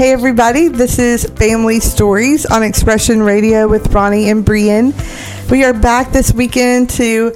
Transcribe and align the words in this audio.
Hey, 0.00 0.12
everybody, 0.12 0.68
this 0.68 0.98
is 0.98 1.26
Family 1.26 1.78
Stories 1.78 2.46
on 2.46 2.62
Expression 2.62 3.22
Radio 3.22 3.68
with 3.68 3.92
Ronnie 3.92 4.30
and 4.30 4.42
Brian. 4.42 4.94
We 5.50 5.62
are 5.62 5.74
back 5.74 6.10
this 6.10 6.32
weekend 6.32 6.88
to 6.92 7.34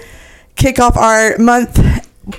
kick 0.56 0.78
off 0.78 0.96
our 0.96 1.36
month 1.36 1.78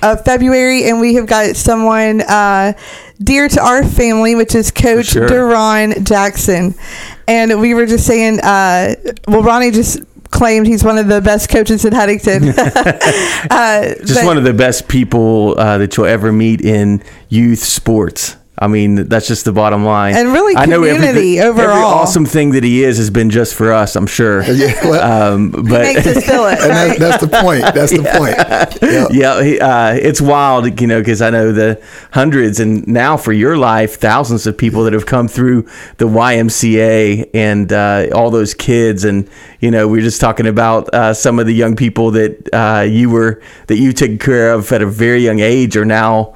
of 0.02 0.24
February, 0.24 0.90
and 0.90 0.98
we 0.98 1.14
have 1.14 1.28
got 1.28 1.54
someone 1.54 2.22
uh, 2.22 2.72
dear 3.22 3.48
to 3.48 3.62
our 3.62 3.84
family, 3.84 4.34
which 4.34 4.56
is 4.56 4.72
Coach 4.72 5.06
Sure. 5.06 5.28
DuRon 5.28 6.04
Jackson. 6.04 6.74
And 7.28 7.60
we 7.60 7.74
were 7.74 7.86
just 7.86 8.04
saying, 8.04 8.40
uh, 8.40 8.96
well, 9.28 9.44
Ronnie 9.44 9.70
just 9.70 10.00
claimed 10.32 10.66
he's 10.66 10.82
one 10.82 10.98
of 10.98 11.06
the 11.06 11.20
best 11.20 11.50
coaches 11.50 11.84
in 11.84 11.92
Huntington. 11.92 12.48
uh, 12.58 13.94
Just 14.00 14.14
but- 14.14 14.26
one 14.26 14.38
of 14.38 14.42
the 14.42 14.54
best 14.54 14.88
people 14.88 15.54
uh, 15.56 15.78
that 15.78 15.96
you'll 15.96 16.06
ever 16.06 16.32
meet 16.32 16.62
in 16.62 17.00
youth 17.28 17.62
sports. 17.62 18.34
I 18.58 18.68
mean, 18.68 19.06
that's 19.08 19.28
just 19.28 19.44
the 19.44 19.52
bottom 19.52 19.84
line. 19.84 20.16
And 20.16 20.32
really 20.32 20.56
I 20.56 20.64
know 20.64 20.78
community 20.78 21.38
everything- 21.38 21.38
Every 21.40 21.64
overall. 21.64 21.92
awesome 21.94 22.24
thing 22.24 22.52
that 22.52 22.64
he 22.64 22.82
is 22.84 22.96
has 22.96 23.10
been 23.10 23.28
just 23.28 23.54
for 23.54 23.70
us, 23.72 23.96
I'm 23.96 24.06
sure. 24.06 24.42
Yeah, 24.50 24.72
well, 24.88 25.34
Um, 25.34 25.52
he 25.52 25.62
but 25.62 25.82
makes 25.82 26.06
us 26.06 26.24
feel 26.24 26.46
it. 26.46 26.58
and 26.60 26.70
right? 26.70 26.98
that, 26.98 26.98
that's 26.98 27.20
the 27.22 27.28
point. 27.28 27.62
That's 27.74 27.92
the 27.92 28.02
point. 28.16 28.80
Yeah. 28.82 29.08
yeah, 29.10 29.42
he, 29.42 29.60
uh, 29.60 29.92
it's 29.92 30.22
wild, 30.22 30.80
you 30.80 30.86
know, 30.86 31.00
because 31.00 31.20
I 31.20 31.28
know 31.28 31.52
the 31.52 31.78
hundreds 32.12 32.58
and 32.58 32.86
now 32.88 33.18
for 33.18 33.34
your 33.34 33.58
life, 33.58 33.96
thousands 33.96 34.46
of 34.46 34.56
people 34.56 34.84
that 34.84 34.94
have 34.94 35.04
come 35.04 35.28
through 35.28 35.66
the 35.98 36.06
YMCA 36.08 37.28
and 37.34 37.70
uh, 37.72 38.06
all 38.14 38.30
those 38.30 38.54
kids, 38.54 39.04
and 39.04 39.28
you 39.60 39.70
know, 39.70 39.86
we 39.88 39.98
are 39.98 40.02
just 40.02 40.20
talking 40.20 40.46
about 40.46 40.88
uh, 40.94 41.12
some 41.12 41.38
of 41.38 41.46
the 41.46 41.54
young 41.54 41.76
people 41.76 42.10
that 42.12 42.48
uh, 42.54 42.82
you 42.82 43.10
were 43.10 43.42
that 43.66 43.76
you 43.76 43.92
took 43.92 44.18
care 44.20 44.52
of 44.52 44.70
at 44.72 44.80
a 44.82 44.86
very 44.86 45.22
young 45.22 45.40
age 45.40 45.76
are 45.76 45.84
now. 45.84 46.34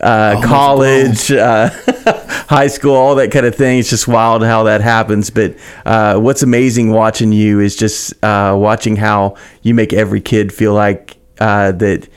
Uh, 0.00 0.32
Almost 0.36 0.48
college, 0.48 1.32
uh, 1.32 1.70
high 2.48 2.66
school, 2.66 2.94
all 2.94 3.14
that 3.16 3.30
kind 3.30 3.46
of 3.46 3.54
thing. 3.54 3.78
It's 3.78 3.90
just 3.90 4.06
wild 4.06 4.42
how 4.42 4.64
that 4.64 4.80
happens. 4.80 5.30
But 5.30 5.56
uh, 5.84 6.18
what's 6.18 6.42
amazing 6.42 6.90
watching 6.90 7.32
you 7.32 7.60
is 7.60 7.76
just 7.76 8.12
uh, 8.24 8.54
watching 8.58 8.96
how 8.96 9.36
you 9.62 9.74
make 9.74 9.92
every 9.92 10.20
kid 10.20 10.52
feel 10.52 10.74
like 10.74 11.16
uh, 11.40 11.72
that 11.72 12.08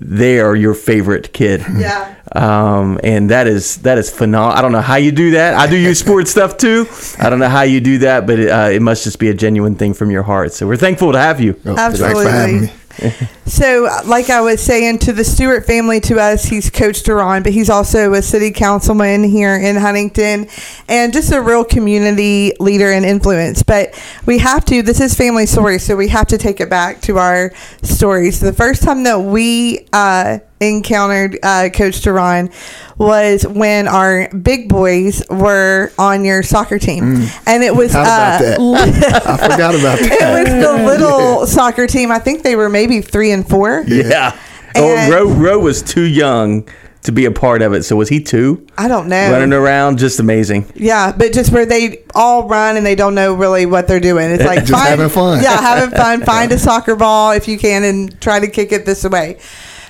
they 0.00 0.40
are 0.40 0.54
your 0.56 0.74
favorite 0.74 1.32
kid. 1.32 1.64
Yeah. 1.78 2.16
Um, 2.34 2.98
and 3.04 3.28
that 3.30 3.46
is 3.46 3.76
that 3.82 3.98
is 3.98 4.08
phenomenal. 4.08 4.56
I 4.56 4.62
don't 4.62 4.72
know 4.72 4.80
how 4.80 4.96
you 4.96 5.12
do 5.12 5.32
that. 5.32 5.52
I 5.52 5.66
do 5.66 5.76
youth 5.76 5.98
sports 6.06 6.30
stuff 6.30 6.56
too. 6.56 6.86
I 7.18 7.28
don't 7.28 7.40
know 7.40 7.48
how 7.48 7.60
you 7.62 7.78
do 7.78 7.98
that, 7.98 8.26
but 8.26 8.38
it, 8.38 8.48
uh, 8.48 8.70
it 8.70 8.80
must 8.80 9.04
just 9.04 9.18
be 9.18 9.28
a 9.28 9.34
genuine 9.34 9.74
thing 9.74 9.92
from 9.92 10.10
your 10.10 10.22
heart. 10.22 10.54
So 10.54 10.66
we're 10.66 10.76
thankful 10.78 11.12
to 11.12 11.18
have 11.18 11.40
you. 11.40 11.60
Oh, 11.66 11.74
Thanks 11.76 11.98
for 11.98 12.06
having 12.06 12.70
Absolutely. 13.00 13.28
So, 13.44 13.88
like 14.06 14.30
I 14.30 14.40
was 14.40 14.62
saying 14.62 15.00
to 15.00 15.12
the 15.12 15.24
Stewart 15.24 15.66
family, 15.66 15.98
to 16.00 16.20
us, 16.20 16.44
he's 16.44 16.70
Coach 16.70 17.02
DuRon, 17.02 17.42
but 17.42 17.52
he's 17.52 17.68
also 17.68 18.12
a 18.12 18.22
city 18.22 18.52
councilman 18.52 19.24
here 19.24 19.56
in 19.56 19.76
Huntington 19.76 20.46
and 20.88 21.12
just 21.12 21.32
a 21.32 21.40
real 21.40 21.64
community 21.64 22.52
leader 22.60 22.92
and 22.92 23.04
influence. 23.04 23.62
But 23.62 24.00
we 24.26 24.38
have 24.38 24.64
to, 24.66 24.82
this 24.82 25.00
is 25.00 25.14
family 25.14 25.46
story, 25.46 25.78
so 25.80 25.96
we 25.96 26.08
have 26.08 26.28
to 26.28 26.38
take 26.38 26.60
it 26.60 26.70
back 26.70 27.00
to 27.02 27.18
our 27.18 27.52
stories. 27.82 28.38
The 28.38 28.52
first 28.52 28.82
time 28.84 29.02
that 29.04 29.18
we 29.18 29.88
uh, 29.92 30.38
encountered 30.60 31.38
uh, 31.42 31.68
Coach 31.72 32.00
DuRon 32.02 32.52
was 32.96 33.46
when 33.46 33.88
our 33.88 34.28
big 34.28 34.68
boys 34.68 35.22
were 35.28 35.90
on 35.98 36.24
your 36.24 36.42
soccer 36.42 36.78
team. 36.78 37.26
And 37.46 37.64
it 37.64 37.74
was. 37.74 37.94
Uh? 37.94 37.98
I 38.04 39.36
forgot 39.36 39.74
about 39.74 39.98
that. 39.98 40.18
It 40.20 40.44
was 40.44 40.64
the 40.64 40.84
little 40.86 41.46
soccer 41.48 41.86
team. 41.86 42.12
I 42.12 42.18
think 42.18 42.42
they 42.42 42.54
were 42.54 42.68
maybe 42.68 43.00
three 43.00 43.31
and 43.32 43.48
four. 43.48 43.84
Yeah. 43.86 44.38
Oh, 44.76 44.96
and- 44.96 45.12
oh, 45.12 45.16
Roe, 45.26 45.32
Roe 45.32 45.58
was 45.58 45.82
too 45.82 46.02
young 46.04 46.68
to 47.02 47.10
be 47.12 47.24
a 47.24 47.32
part 47.32 47.62
of 47.62 47.72
it. 47.72 47.82
So 47.82 47.96
was 47.96 48.08
he 48.08 48.22
two? 48.22 48.64
I 48.78 48.86
don't 48.86 49.08
know. 49.08 49.32
Running 49.32 49.52
around, 49.52 49.98
just 49.98 50.20
amazing. 50.20 50.70
Yeah, 50.76 51.10
but 51.10 51.32
just 51.32 51.50
where 51.50 51.66
they 51.66 52.04
all 52.14 52.46
run 52.48 52.76
and 52.76 52.86
they 52.86 52.94
don't 52.94 53.16
know 53.16 53.34
really 53.34 53.66
what 53.66 53.88
they're 53.88 53.98
doing. 53.98 54.30
It's 54.30 54.44
like 54.52 54.64
Just 54.64 54.86
having 54.86 55.08
fun. 55.08 55.42
Yeah, 55.42 55.60
having 55.60 55.90
fun. 55.98 56.22
Find 56.22 56.52
a 56.52 56.58
soccer 56.58 56.94
ball 56.94 57.32
if 57.32 57.48
you 57.48 57.58
can 57.58 57.82
and 57.82 58.20
try 58.20 58.38
to 58.38 58.46
kick 58.46 58.70
it 58.70 58.86
this 58.86 59.02
way. 59.04 59.38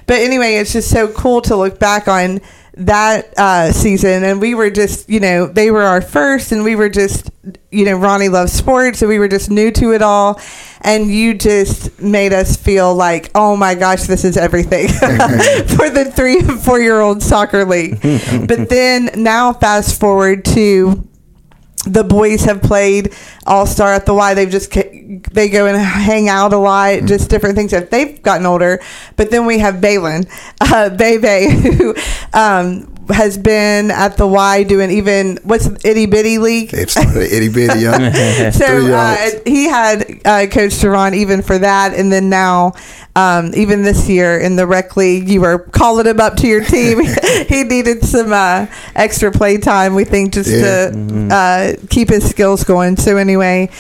But 0.07 0.21
anyway, 0.21 0.55
it's 0.57 0.73
just 0.73 0.91
so 0.91 1.07
cool 1.07 1.43
to 1.43 1.55
look 1.57 1.79
back 1.79 2.09
on 2.09 2.41
that 2.75 3.35
uh, 3.39 3.73
season. 3.73 4.25
And 4.25 4.41
we 4.41 4.55
were 4.55 4.71
just, 4.71 5.09
you 5.09 5.21
know, 5.21 5.47
they 5.47 5.71
were 5.71 5.83
our 5.83 6.01
first, 6.01 6.53
and 6.53 6.65
we 6.65 6.75
were 6.75 6.89
just, 6.89 7.31
you 7.71 7.85
know, 7.85 7.97
Ronnie 7.97 8.29
loves 8.29 8.53
sports, 8.53 8.99
so 8.99 9.07
we 9.07 9.19
were 9.19 9.29
just 9.29 9.51
new 9.51 9.71
to 9.73 9.93
it 9.93 10.03
all. 10.03 10.41
And 10.81 11.11
you 11.11 11.35
just 11.35 12.01
made 12.01 12.33
us 12.33 12.57
feel 12.57 12.95
like, 12.95 13.31
oh 13.35 13.57
my 13.57 13.75
gosh, 13.75 14.05
this 14.05 14.25
is 14.25 14.37
everything 14.37 14.89
for 14.89 15.91
the 15.91 16.11
three 16.15 16.39
and 16.39 16.61
four 16.61 16.81
year 16.81 17.01
old 17.01 17.23
soccer 17.23 17.65
league. 17.65 18.01
but 18.49 18.69
then 18.69 19.11
now, 19.17 19.53
fast 19.53 20.01
forward 20.01 20.45
to 20.47 21.07
the 21.85 22.05
boys 22.05 22.45
have 22.45 22.63
played 22.63 23.13
all 23.47 23.67
star 23.67 23.93
at 23.93 24.07
the 24.07 24.15
Y. 24.15 24.35
They've 24.35 24.51
just 24.51 24.73
they 24.73 25.49
go 25.49 25.67
and 25.67 25.77
hang 25.77 26.29
out 26.29 26.53
a 26.53 26.59
lot, 26.59 27.05
just 27.05 27.29
different 27.29 27.57
things. 27.57 27.73
If 27.73 27.91
they've 27.91 28.23
gotten 28.23 28.47
older, 28.47 28.81
but 29.17 29.31
then 29.31 29.47
we 29.47 29.59
have 29.59 29.81
Balin, 29.81 30.27
uh, 30.61 30.91
Bebe, 30.91 31.51
who 31.77 31.95
um, 32.33 32.92
has 33.09 33.37
been 33.39 33.91
at 33.91 34.17
the 34.17 34.27
Y 34.27 34.63
doing 34.63 34.91
even 34.91 35.39
what's 35.43 35.67
itty 35.85 36.07
bitty 36.07 36.39
league. 36.39 36.73
Itty 36.73 37.49
bitty. 37.49 37.81
Yeah. 37.83 38.51
So 38.51 38.65
uh, 38.93 39.27
he 39.45 39.65
had 39.65 40.03
uh, 40.25 40.47
Coach 40.47 40.73
DuRon 40.73 41.15
even 41.15 41.43
for 41.43 41.59
that, 41.59 41.95
and 41.95 42.13
then 42.13 42.29
now, 42.29 42.75
um, 43.17 43.53
even 43.55 43.83
this 43.83 44.09
year 44.09 44.39
in 44.39 44.57
the 44.57 44.67
rec 44.67 44.97
league, 44.97 45.29
you 45.29 45.41
were 45.41 45.59
calling 45.59 46.07
him 46.07 46.21
up 46.21 46.37
to 46.37 46.47
your 46.47 46.65
team. 46.65 47.01
he 47.49 47.65
needed 47.65 48.05
some 48.05 48.33
uh, 48.33 48.67
extra 48.95 49.33
play 49.33 49.59
time, 49.59 49.95
we 49.95 50.05
think, 50.05 50.35
just 50.35 50.51
Yeah. 50.51 50.91
to 50.91 51.29
uh, 51.33 51.87
keep 51.91 52.09
his 52.09 52.29
skills 52.29 52.65
going. 52.65 52.97
So 52.97 53.17
anyway, 53.17 53.71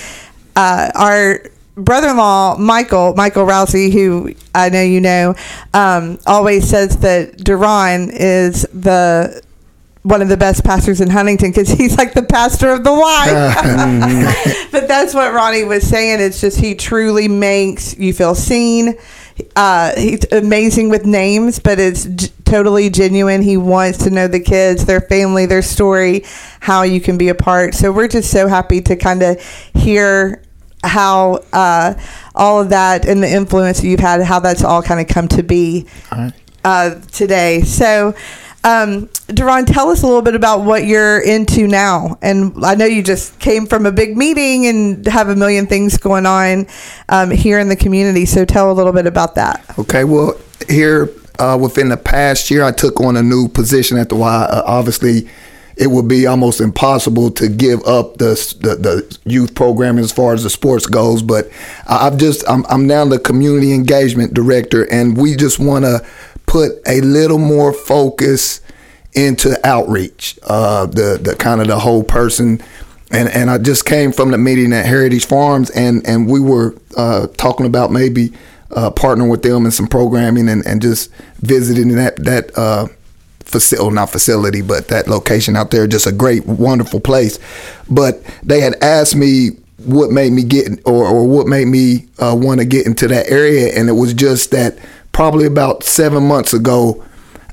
uh, 0.56 0.90
our 0.94 1.40
brother-in-law 1.74 2.56
Michael 2.58 3.14
Michael 3.14 3.46
Rousey, 3.46 3.92
who 3.92 4.34
I 4.54 4.68
know 4.68 4.82
you 4.82 5.00
know, 5.00 5.34
um, 5.74 6.18
always 6.26 6.68
says 6.68 6.98
that 6.98 7.38
DuRon 7.38 8.10
is 8.12 8.62
the 8.72 9.42
one 10.02 10.20
of 10.20 10.28
the 10.28 10.36
best 10.36 10.64
pastors 10.64 11.00
in 11.00 11.08
Huntington 11.08 11.50
because 11.50 11.68
he's 11.68 11.96
like 11.96 12.12
the 12.12 12.24
pastor 12.24 12.70
of 12.70 12.82
the 12.82 12.92
Y. 12.92 14.68
but 14.72 14.88
that's 14.88 15.14
what 15.14 15.32
Ronnie 15.32 15.64
was 15.64 15.86
saying. 15.86 16.20
It's 16.20 16.40
just 16.40 16.58
he 16.58 16.74
truly 16.74 17.28
makes 17.28 17.96
you 17.96 18.12
feel 18.12 18.34
seen. 18.34 18.94
Uh, 19.56 19.92
he's 19.96 20.30
amazing 20.32 20.88
with 20.88 21.06
names, 21.06 21.58
but 21.58 21.78
it's 21.78 22.04
g- 22.04 22.28
totally 22.44 22.90
genuine. 22.90 23.42
He 23.42 23.56
wants 23.56 23.98
to 23.98 24.10
know 24.10 24.28
the 24.28 24.40
kids, 24.40 24.84
their 24.84 25.00
family, 25.00 25.46
their 25.46 25.62
story, 25.62 26.24
how 26.60 26.82
you 26.82 27.00
can 27.00 27.16
be 27.16 27.28
a 27.28 27.34
part. 27.34 27.74
So 27.74 27.92
we're 27.92 28.08
just 28.08 28.30
so 28.30 28.48
happy 28.48 28.80
to 28.82 28.96
kind 28.96 29.22
of 29.22 29.40
hear 29.74 30.42
how 30.84 31.43
uh, 31.53 31.94
all 32.34 32.60
of 32.60 32.70
that 32.70 33.06
and 33.06 33.22
the 33.22 33.31
influence 33.31 33.81
that 33.81 33.87
you've 33.87 34.00
had, 34.00 34.22
how 34.22 34.41
that's 34.41 34.65
all 34.65 34.82
kind 34.82 35.00
of 35.00 35.09
come 35.09 35.28
to 35.28 35.43
be 35.43 35.87
All 36.10 36.19
right. 36.19 36.32
uh, 36.65 37.00
today. 37.12 37.62
So, 37.62 38.15
um, 38.65 39.09
DuRon, 39.26 39.66
tell 39.66 39.88
us 39.88 40.03
a 40.03 40.06
little 40.06 40.22
bit 40.22 40.34
about 40.34 40.60
what 40.60 40.84
you're 40.84 41.20
into 41.20 41.66
now. 41.66 42.19
And 42.22 42.65
I 42.65 42.75
know 42.75 42.84
you 42.84 43.03
just 43.03 43.38
came 43.41 43.66
from 43.66 43.87
a 43.87 43.93
big 43.93 44.16
meeting 44.16 44.66
and 44.66 45.04
have 45.06 45.28
a 45.28 45.37
million 45.37 45.66
things 45.66 45.98
going 45.98 46.26
on 46.26 46.66
um, 47.09 47.31
here 47.31 47.59
in 47.59 47.69
the 47.69 47.76
community. 47.76 48.25
So, 48.26 48.44
tell 48.44 48.70
a 48.70 48.75
little 48.75 48.93
bit 48.93 49.06
about 49.06 49.34
that. 49.37 49.64
Okay, 49.78 50.04
well, 50.04 50.37
here 50.69 51.10
uh, 51.38 51.59
within 51.60 51.88
the 51.88 51.97
past 51.97 52.50
year, 52.50 52.62
I 52.62 52.72
took 52.72 53.00
on 53.00 53.16
a 53.16 53.22
new 53.22 53.49
position 53.49 53.99
at 53.99 54.09
the 54.09 54.16
Y. 54.16 54.28
Uh, 54.28 54.62
obviously, 54.64 55.28
it 55.76 55.88
would 55.88 56.08
be 56.08 56.26
almost 56.26 56.60
impossible 56.60 57.30
to 57.32 57.48
give 57.48 57.82
up 57.84 58.18
the, 58.18 58.34
the 58.60 58.76
the 58.76 59.18
youth 59.24 59.54
program 59.54 59.98
as 59.98 60.12
far 60.12 60.34
as 60.34 60.42
the 60.42 60.50
sports 60.50 60.86
goes. 60.86 61.22
But 61.22 61.50
I've 61.86 62.18
just 62.18 62.48
I'm, 62.48 62.64
I'm 62.68 62.86
now 62.86 63.04
the 63.04 63.18
community 63.18 63.72
engagement 63.72 64.34
director, 64.34 64.90
and 64.90 65.16
we 65.16 65.36
just 65.36 65.58
want 65.58 65.84
to 65.84 66.06
put 66.46 66.72
a 66.86 67.00
little 67.00 67.38
more 67.38 67.72
focus 67.72 68.60
into 69.14 69.58
outreach. 69.66 70.38
Uh, 70.42 70.86
the 70.86 71.19
the 71.20 71.36
kind 71.36 71.60
of 71.60 71.66
the 71.66 71.78
whole 71.78 72.02
person 72.02 72.62
and 73.12 73.28
and 73.28 73.50
I 73.50 73.58
just 73.58 73.84
came 73.84 74.10
from 74.10 74.30
the 74.30 74.38
meeting 74.38 74.72
at 74.72 74.86
Heritage 74.86 75.26
Farms, 75.26 75.70
and 75.70 76.04
and 76.06 76.28
we 76.28 76.40
were 76.40 76.75
uh, 76.96 77.26
talking 77.36 77.66
about 77.66 77.92
maybe 77.92 78.32
uh, 78.70 78.90
partnering 78.90 79.30
with 79.30 79.42
them 79.42 79.66
in 79.66 79.70
some 79.70 79.86
programming 79.86 80.48
and, 80.48 80.66
and 80.66 80.80
just 80.80 81.12
visiting 81.40 81.88
that 81.88 82.16
that 82.25 82.56
uh, 82.56 82.88
facility, 83.52 83.94
not 83.94 84.10
facility, 84.10 84.62
but 84.62 84.88
that 84.88 85.08
location 85.08 85.56
out 85.56 85.70
there. 85.70 85.87
Just 85.87 86.06
a 86.06 86.12
great, 86.12 86.46
wonderful 86.46 87.00
place. 87.00 87.38
But 87.90 88.25
they 88.43 88.60
had 88.60 88.75
asked 88.82 89.14
me 89.14 89.50
what 89.84 90.10
made 90.10 90.32
me 90.32 90.43
get 90.43 90.69
or, 90.84 91.06
or 91.06 91.26
what 91.26 91.46
made 91.46 91.66
me 91.66 92.06
uh, 92.19 92.37
want 92.38 92.60
to 92.60 92.66
get 92.66 92.87
into 92.87 93.08
that 93.08 93.28
area, 93.31 93.72
and 93.78 93.88
it 93.88 93.93
was 93.93 94.14
just 94.14 94.50
that 94.52 94.78
probably 95.12 95.46
about 95.46 95.84
seven 95.84 96.26
months 96.26 96.52
ago, 96.52 97.04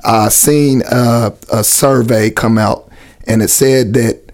I 0.04 0.30
seen 0.30 0.81
uh, 0.84 1.31
a 1.51 1.63
survey 1.63 2.30
come 2.30 2.57
out, 2.57 2.90
and 3.28 3.42
it 3.42 3.50
said 3.50 3.94
that 3.94 4.30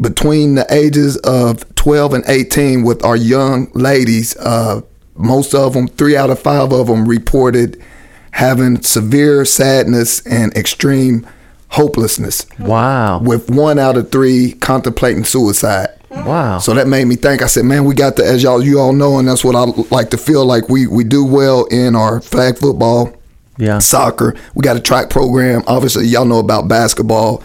between 0.00 0.54
the 0.54 0.66
ages 0.70 1.16
of 1.18 1.74
12 1.74 2.14
and 2.14 2.24
18 2.26 2.84
with 2.84 3.04
our 3.04 3.16
young 3.16 3.70
ladies 3.72 4.36
uh, 4.36 4.80
most 5.14 5.54
of 5.54 5.74
them 5.74 5.88
three 5.88 6.16
out 6.16 6.30
of 6.30 6.38
five 6.38 6.72
of 6.72 6.86
them 6.86 7.06
reported 7.06 7.82
having 8.32 8.82
severe 8.82 9.44
sadness 9.44 10.24
and 10.26 10.54
extreme 10.56 11.26
hopelessness. 11.68 12.46
Wow. 12.58 13.20
With 13.20 13.50
one 13.50 13.78
out 13.78 13.96
of 13.96 14.10
three 14.10 14.52
contemplating 14.52 15.24
suicide. 15.24 15.88
Wow. 16.10 16.58
So 16.58 16.74
that 16.74 16.88
made 16.88 17.06
me 17.06 17.16
think. 17.16 17.42
I 17.42 17.46
said, 17.46 17.64
"Man, 17.64 17.84
we 17.84 17.94
got 17.94 18.16
to, 18.16 18.24
as 18.24 18.42
y'all 18.42 18.62
you 18.62 18.80
all 18.80 18.92
know, 18.92 19.18
and 19.18 19.28
that's 19.28 19.44
what 19.44 19.54
I 19.54 19.64
like 19.94 20.10
to 20.10 20.18
feel 20.18 20.44
like. 20.44 20.68
We 20.68 20.86
we 20.88 21.04
do 21.04 21.24
well 21.24 21.66
in 21.66 21.94
our 21.94 22.20
flag 22.20 22.58
football, 22.58 23.14
yeah. 23.58 23.78
soccer. 23.78 24.34
We 24.54 24.62
got 24.62 24.76
a 24.76 24.80
track 24.80 25.08
program. 25.08 25.62
Obviously, 25.68 26.06
y'all 26.06 26.24
know 26.24 26.40
about 26.40 26.66
basketball. 26.66 27.44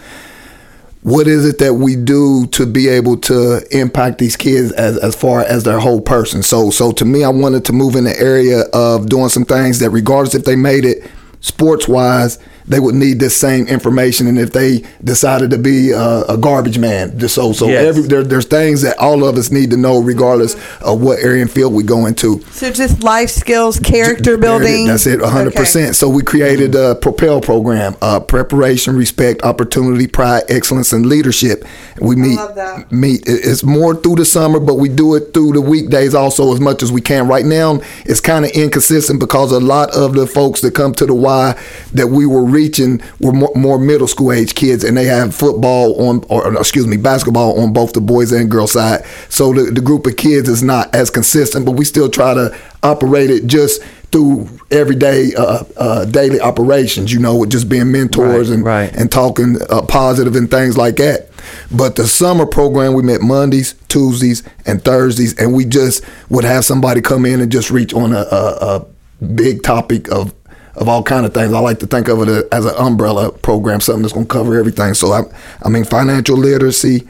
What 1.06 1.28
is 1.28 1.46
it 1.46 1.58
that 1.58 1.74
we 1.74 1.94
do 1.94 2.48
to 2.48 2.66
be 2.66 2.88
able 2.88 3.16
to 3.18 3.64
impact 3.70 4.18
these 4.18 4.34
kids 4.34 4.72
as, 4.72 4.98
as 4.98 5.14
far 5.14 5.42
as 5.42 5.62
their 5.62 5.78
whole 5.78 6.00
person? 6.00 6.42
So 6.42 6.70
so 6.70 6.90
to 6.90 7.04
me, 7.04 7.22
I 7.22 7.28
wanted 7.28 7.64
to 7.66 7.72
move 7.72 7.94
in 7.94 8.02
the 8.02 8.20
area 8.20 8.62
of 8.72 9.08
doing 9.08 9.28
some 9.28 9.44
things 9.44 9.78
that, 9.78 9.90
regardless 9.90 10.34
if 10.34 10.44
they 10.44 10.56
made 10.56 10.84
it 10.84 11.08
sports 11.40 11.86
wise, 11.86 12.40
they 12.68 12.80
would 12.80 12.94
need 12.94 13.20
this 13.20 13.36
same 13.36 13.66
information. 13.68 14.26
And 14.26 14.38
if 14.38 14.52
they 14.52 14.82
decided 15.02 15.50
to 15.50 15.58
be 15.58 15.90
a, 15.92 16.22
a 16.28 16.36
garbage 16.38 16.78
man, 16.78 17.18
just 17.18 17.34
so 17.34 17.52
so 17.52 17.68
Yes. 17.68 17.84
every 17.86 18.02
there, 18.02 18.22
there's 18.24 18.46
things 18.46 18.82
that 18.82 18.98
all 18.98 19.24
of 19.24 19.36
us 19.36 19.50
need 19.50 19.70
to 19.70 19.76
know, 19.76 19.98
regardless 20.00 20.54
of 20.80 21.00
what 21.00 21.18
area 21.20 21.42
and 21.42 21.50
field 21.50 21.72
we 21.74 21.82
go 21.82 22.06
into. 22.06 22.40
So 22.50 22.70
just 22.70 23.02
life 23.02 23.30
skills, 23.30 23.78
character 23.80 24.36
building. 24.36 24.86
That's 24.86 25.06
it, 25.06 25.20
100%. 25.20 25.94
So 25.94 26.08
we 26.08 26.22
created 26.22 26.74
a 26.74 26.94
Propel 26.96 27.40
program, 27.40 27.96
uh, 28.02 28.20
preparation, 28.20 28.96
respect, 28.96 29.42
opportunity, 29.42 30.06
pride, 30.06 30.42
excellence, 30.48 30.92
and 30.92 31.06
leadership. 31.06 31.64
We 32.00 32.16
meet, 32.16 32.36
love 32.36 32.54
that. 32.56 32.90
meet. 32.92 33.22
It's 33.26 33.62
more 33.62 33.94
through 33.94 34.16
the 34.16 34.24
summer, 34.24 34.60
but 34.60 34.74
we 34.74 34.88
do 34.88 35.14
it 35.14 35.32
through 35.32 35.52
the 35.52 35.60
weekdays 35.60 36.14
also 36.14 36.52
as 36.52 36.60
much 36.60 36.82
as 36.82 36.90
we 36.92 37.00
can. 37.00 37.28
Right 37.28 37.44
now, 37.44 37.80
it's 38.04 38.20
kind 38.20 38.44
of 38.44 38.50
inconsistent 38.52 39.20
because 39.20 39.52
a 39.52 39.60
lot 39.60 39.90
of 39.94 40.14
the 40.14 40.26
folks 40.26 40.60
that 40.62 40.74
come 40.74 40.94
to 40.94 41.06
the 41.06 41.14
Y 41.14 41.58
that 41.94 42.08
we 42.08 42.26
were 42.26 42.44
reaching 42.56 43.00
were 43.20 43.32
more, 43.32 43.52
more 43.54 43.78
middle 43.78 44.08
school 44.08 44.32
age 44.32 44.54
kids, 44.54 44.82
and 44.84 44.96
they 44.96 45.04
have 45.04 45.34
football 45.34 45.86
on, 46.08 46.24
or 46.28 46.40
excuse 46.58 46.86
me, 46.86 46.96
basketball 46.96 47.60
on 47.60 47.72
both 47.72 47.92
the 47.92 48.00
boys 48.00 48.32
and 48.32 48.50
girls 48.50 48.72
side. 48.72 49.04
So 49.28 49.52
the, 49.52 49.70
the 49.70 49.80
group 49.88 50.06
of 50.06 50.16
kids 50.16 50.48
is 50.48 50.62
not 50.62 50.94
as 50.94 51.10
consistent, 51.10 51.66
but 51.66 51.72
we 51.72 51.84
still 51.84 52.08
try 52.10 52.34
to 52.34 52.56
operate 52.82 53.30
it 53.30 53.46
just 53.46 53.82
through 54.12 54.48
everyday 54.70 55.34
uh, 55.36 55.64
uh, 55.76 56.04
daily 56.06 56.40
operations, 56.40 57.12
you 57.12 57.18
know, 57.18 57.34
with 57.36 57.50
just 57.50 57.68
being 57.68 57.90
mentors 57.92 58.48
Right, 58.48 58.54
and 58.56 58.64
right. 58.64 58.96
and 58.96 59.10
talking 59.10 59.56
uh, 59.68 59.82
positive 59.82 60.36
and 60.36 60.50
things 60.50 60.76
like 60.76 60.96
that. 60.96 61.28
But 61.70 61.96
the 61.96 62.06
summer 62.06 62.46
program, 62.46 62.94
we 62.94 63.02
met 63.02 63.20
Mondays, 63.20 63.74
Tuesdays, 63.88 64.42
and 64.64 64.82
Thursdays, 64.82 65.34
and 65.38 65.54
we 65.54 65.64
just 65.64 66.04
would 66.28 66.44
have 66.44 66.64
somebody 66.64 67.00
come 67.00 67.26
in 67.26 67.40
and 67.40 67.50
just 67.52 67.70
reach 67.70 67.92
on 67.94 68.12
a, 68.12 68.24
a, 68.40 68.40
a 68.70 68.86
big 69.24 69.62
topic 69.62 70.08
of 70.10 70.32
of 70.76 70.88
all 70.88 71.02
kind 71.02 71.26
of 71.26 71.34
things. 71.34 71.52
I 71.52 71.58
like 71.58 71.78
to 71.80 71.86
think 71.86 72.08
of 72.08 72.26
it 72.28 72.48
as 72.52 72.64
an 72.64 72.74
umbrella 72.76 73.32
program, 73.32 73.80
something 73.80 74.02
that's 74.02 74.14
going 74.14 74.26
to 74.26 74.32
cover 74.32 74.58
everything. 74.58 74.94
So 74.94 75.12
I, 75.12 75.22
I 75.62 75.68
mean, 75.68 75.84
financial 75.84 76.36
literacy. 76.36 77.06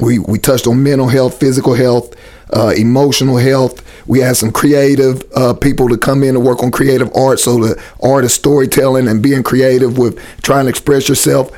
We 0.00 0.20
we 0.20 0.38
touched 0.38 0.68
on 0.68 0.82
mental 0.82 1.08
health, 1.08 1.40
physical 1.40 1.74
health, 1.74 2.14
uh, 2.52 2.72
emotional 2.76 3.36
health. 3.36 3.84
We 4.06 4.20
had 4.20 4.36
some 4.36 4.52
creative 4.52 5.24
uh, 5.34 5.54
people 5.54 5.88
to 5.88 5.98
come 5.98 6.22
in 6.22 6.36
and 6.36 6.44
work 6.44 6.62
on 6.62 6.70
creative 6.70 7.10
art. 7.16 7.40
So 7.40 7.58
the 7.58 7.82
art 8.00 8.24
of 8.24 8.30
storytelling 8.30 9.08
and 9.08 9.20
being 9.20 9.42
creative 9.42 9.98
with 9.98 10.18
trying 10.42 10.66
to 10.66 10.70
express 10.70 11.08
yourself, 11.08 11.50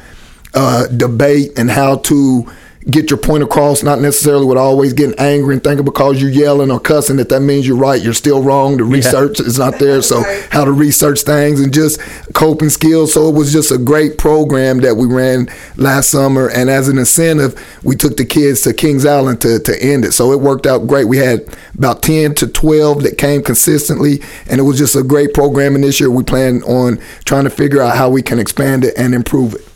uh, 0.54 0.86
debate 0.86 1.50
and 1.58 1.70
how 1.70 1.96
to 1.96 2.50
get 2.88 3.10
your 3.10 3.18
point 3.18 3.42
across. 3.42 3.82
Not 3.82 4.00
necessarily 4.00 4.46
with 4.46 4.56
always 4.56 4.92
getting 4.92 5.18
angry 5.18 5.54
and 5.54 5.62
thinking 5.62 5.84
because 5.84 6.20
you're 6.20 6.30
yelling 6.30 6.70
or 6.70 6.80
cussing 6.80 7.16
that 7.16 7.28
that 7.28 7.40
means 7.40 7.66
you're 7.66 7.76
right. 7.76 8.00
You're 8.00 8.14
still 8.14 8.42
wrong. 8.42 8.76
The 8.78 8.84
research 8.84 9.40
is 9.40 9.58
not 9.58 9.78
there. 9.78 10.00
So 10.02 10.22
how 10.50 10.64
to 10.64 10.72
research 10.72 11.22
things 11.22 11.60
and 11.60 11.74
just 11.74 12.00
coping 12.32 12.70
skills. 12.70 13.12
So 13.12 13.28
it 13.28 13.34
was 13.34 13.52
just 13.52 13.70
a 13.70 13.78
great 13.78 14.16
program 14.16 14.78
that 14.78 14.96
we 14.96 15.06
ran 15.06 15.48
last 15.76 16.10
summer. 16.10 16.48
And 16.48 16.70
as 16.70 16.88
an 16.88 16.98
incentive, 16.98 17.60
we 17.82 17.96
took 17.96 18.16
the 18.16 18.24
kids 18.24 18.62
to 18.62 18.72
Kings 18.72 19.04
Island 19.04 19.40
to, 19.42 19.58
to 19.58 19.82
end 19.82 20.04
it. 20.04 20.12
So 20.12 20.32
it 20.32 20.40
worked 20.40 20.66
out 20.66 20.86
great. 20.86 21.06
We 21.06 21.18
had 21.18 21.46
about 21.76 22.02
10 22.02 22.34
to 22.36 22.46
12 22.46 23.02
that 23.02 23.18
came 23.18 23.42
consistently. 23.42 24.20
And 24.48 24.58
it 24.58 24.64
was 24.64 24.78
just 24.78 24.96
a 24.96 25.02
great 25.02 25.34
program. 25.34 25.74
And 25.74 25.84
this 25.84 26.00
year 26.00 26.10
we 26.10 26.22
plan 26.22 26.62
on 26.62 26.98
trying 27.24 27.44
to 27.44 27.50
figure 27.50 27.82
out 27.82 27.96
how 27.96 28.08
we 28.08 28.22
can 28.22 28.38
expand 28.38 28.84
it 28.84 28.94
and 28.96 29.14
improve 29.14 29.54
it. 29.54 29.66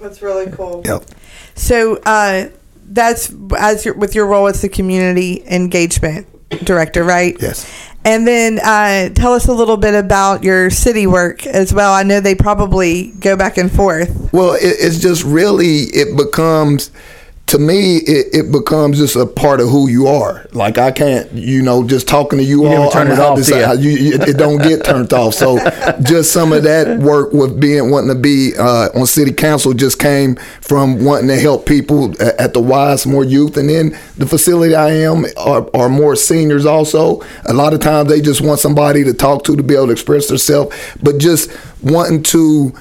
That's 0.00 0.22
really 0.22 0.50
cool. 0.50 0.82
Yep. 0.84 1.04
So 1.54 1.96
uh, 2.04 2.48
that's 2.84 3.32
as 3.58 3.84
your, 3.84 3.94
with 3.94 4.14
your 4.14 4.26
role 4.26 4.46
as 4.46 4.62
the 4.62 4.68
community 4.68 5.42
engagement 5.46 6.26
director, 6.64 7.02
right? 7.04 7.36
Yes. 7.40 7.70
And 8.04 8.26
then 8.26 8.58
uh, 8.58 9.10
tell 9.10 9.32
us 9.32 9.46
a 9.46 9.52
little 9.52 9.76
bit 9.76 9.94
about 9.94 10.42
your 10.42 10.70
city 10.70 11.06
work 11.06 11.46
as 11.46 11.72
well. 11.72 11.92
I 11.92 12.02
know 12.02 12.20
they 12.20 12.34
probably 12.34 13.12
go 13.20 13.36
back 13.36 13.58
and 13.58 13.70
forth. 13.70 14.32
Well, 14.32 14.54
it, 14.54 14.76
it's 14.80 14.98
just 14.98 15.22
really 15.22 15.82
it 15.82 16.16
becomes 16.16 16.90
to 17.52 17.58
me 17.58 17.98
it, 17.98 18.34
it 18.34 18.50
becomes 18.50 18.96
just 18.96 19.14
a 19.14 19.26
part 19.26 19.60
of 19.60 19.68
who 19.68 19.86
you 19.86 20.06
are. 20.06 20.46
Like 20.52 20.78
I 20.78 20.90
can't, 20.90 21.30
you 21.32 21.60
know, 21.60 21.86
just 21.86 22.08
talking 22.08 22.38
to 22.38 22.44
you, 22.44 22.62
You 22.62 22.74
all. 22.76 22.90
turn 22.90 23.08
it 23.10 23.18
off, 23.18 23.36
decide 23.36 23.78
you. 23.80 23.90
You, 23.90 24.14
it, 24.14 24.30
it 24.30 24.36
don't 24.38 24.56
get 24.56 24.84
turned 24.84 25.12
off. 25.12 25.34
So 25.34 25.58
just 26.02 26.32
some 26.32 26.54
of 26.54 26.62
that 26.62 26.98
work 26.98 27.34
with 27.34 27.60
being 27.60 27.90
wanting 27.90 28.08
to 28.08 28.18
be 28.20 28.52
uh, 28.58 28.88
on 28.94 29.04
city 29.04 29.34
council 29.34 29.74
just 29.74 29.98
came 29.98 30.36
from 30.62 31.04
wanting 31.04 31.28
to 31.28 31.38
help 31.38 31.66
people 31.66 32.12
at, 32.22 32.40
at 32.40 32.54
the 32.54 32.60
Wise 32.60 33.06
more 33.06 33.24
youth, 33.24 33.58
and 33.58 33.68
then 33.68 33.90
the 34.16 34.26
facility 34.26 34.74
I 34.74 34.88
am 34.88 35.26
are, 35.36 35.68
are 35.74 35.90
more 35.90 36.16
seniors 36.16 36.64
also. 36.64 37.20
A 37.44 37.52
lot 37.52 37.74
of 37.74 37.80
times 37.80 38.08
they 38.08 38.22
just 38.22 38.40
want 38.40 38.60
somebody 38.60 39.04
to 39.04 39.12
talk 39.12 39.44
to 39.44 39.56
to 39.56 39.62
be 39.62 39.74
able 39.74 39.86
to 39.88 39.92
express 39.92 40.28
themselves, 40.28 40.74
but 41.02 41.18
just 41.18 41.50
wanting 41.82 42.22
to 42.22 42.72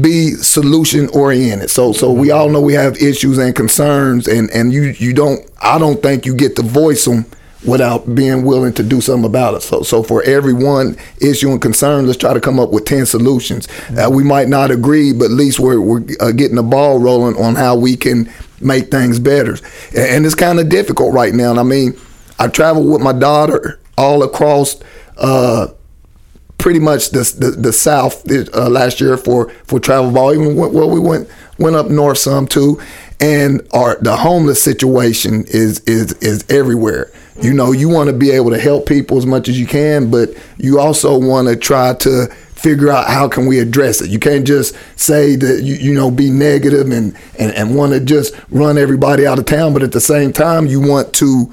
be 0.00 0.32
solution 0.32 1.08
oriented. 1.14 1.70
So 1.70 1.92
so 1.92 2.12
we 2.12 2.30
all 2.30 2.48
know 2.50 2.60
we 2.60 2.74
have 2.74 2.96
issues 2.98 3.38
and 3.38 3.54
concerns 3.54 4.28
and 4.28 4.50
and 4.50 4.72
you 4.72 4.94
you 4.98 5.14
don't 5.14 5.48
I 5.62 5.78
don't 5.78 6.02
think 6.02 6.26
you 6.26 6.34
get 6.34 6.56
to 6.56 6.62
voice 6.62 7.04
them 7.06 7.24
without 7.66 8.14
being 8.14 8.44
willing 8.44 8.72
to 8.74 8.82
do 8.82 9.00
something 9.00 9.24
about 9.24 9.54
it. 9.54 9.62
So 9.62 9.82
so 9.82 10.02
for 10.02 10.22
every 10.24 10.52
one 10.52 10.96
issue 11.20 11.50
and 11.50 11.60
concern, 11.60 12.06
let's 12.06 12.18
try 12.18 12.34
to 12.34 12.40
come 12.40 12.60
up 12.60 12.70
with 12.70 12.84
10 12.84 13.06
solutions. 13.06 13.66
Uh, 13.90 14.10
we 14.12 14.22
might 14.22 14.48
not 14.48 14.70
agree, 14.70 15.12
but 15.12 15.26
at 15.26 15.30
least 15.30 15.58
we're 15.58 15.80
we're 15.80 16.04
uh, 16.20 16.32
getting 16.32 16.56
the 16.56 16.62
ball 16.62 16.98
rolling 16.98 17.36
on 17.36 17.54
how 17.54 17.74
we 17.74 17.96
can 17.96 18.30
make 18.60 18.90
things 18.90 19.18
better. 19.18 19.52
And, 19.88 19.98
and 19.98 20.26
it's 20.26 20.34
kind 20.34 20.60
of 20.60 20.68
difficult 20.68 21.14
right 21.14 21.32
now. 21.32 21.50
And 21.50 21.60
I 21.60 21.62
mean, 21.62 21.98
I 22.38 22.48
traveled 22.48 22.92
with 22.92 23.00
my 23.00 23.12
daughter 23.12 23.80
all 23.96 24.22
across 24.22 24.76
uh 25.16 25.68
pretty 26.58 26.80
much 26.80 27.10
the 27.10 27.20
the, 27.38 27.50
the 27.52 27.72
South 27.72 28.24
uh, 28.30 28.68
last 28.68 29.00
year 29.00 29.16
for 29.16 29.50
for 29.64 29.80
travel. 29.80 30.34
Even 30.34 30.56
went, 30.56 30.74
well, 30.74 30.90
we 30.90 31.00
went 31.00 31.28
went 31.58 31.76
up 31.76 31.88
north 31.88 32.18
some 32.18 32.46
too, 32.46 32.80
and 33.20 33.66
our 33.72 33.96
the 34.00 34.16
homeless 34.16 34.62
situation 34.62 35.44
is 35.48 35.80
is 35.80 36.12
is 36.14 36.44
everywhere. 36.50 37.10
You 37.40 37.54
know, 37.54 37.70
you 37.70 37.88
want 37.88 38.08
to 38.10 38.12
be 38.12 38.32
able 38.32 38.50
to 38.50 38.58
help 38.58 38.86
people 38.86 39.16
as 39.16 39.24
much 39.24 39.48
as 39.48 39.58
you 39.58 39.66
can, 39.66 40.10
but 40.10 40.30
you 40.56 40.80
also 40.80 41.16
want 41.16 41.46
to 41.46 41.56
try 41.56 41.94
to 41.94 42.26
figure 42.26 42.90
out 42.90 43.06
how 43.06 43.28
can 43.28 43.46
we 43.46 43.60
address 43.60 44.00
it. 44.00 44.10
You 44.10 44.18
can't 44.18 44.44
just 44.44 44.74
say 44.96 45.36
that 45.36 45.62
you 45.62 45.76
you 45.76 45.94
know 45.94 46.10
be 46.10 46.30
negative 46.30 46.90
and 46.90 47.16
and, 47.38 47.52
and 47.54 47.76
want 47.76 47.92
to 47.92 48.00
just 48.00 48.34
run 48.50 48.76
everybody 48.76 49.26
out 49.26 49.38
of 49.38 49.46
town, 49.46 49.72
but 49.72 49.84
at 49.84 49.92
the 49.92 50.00
same 50.00 50.32
time 50.32 50.66
you 50.66 50.80
want 50.80 51.14
to 51.14 51.52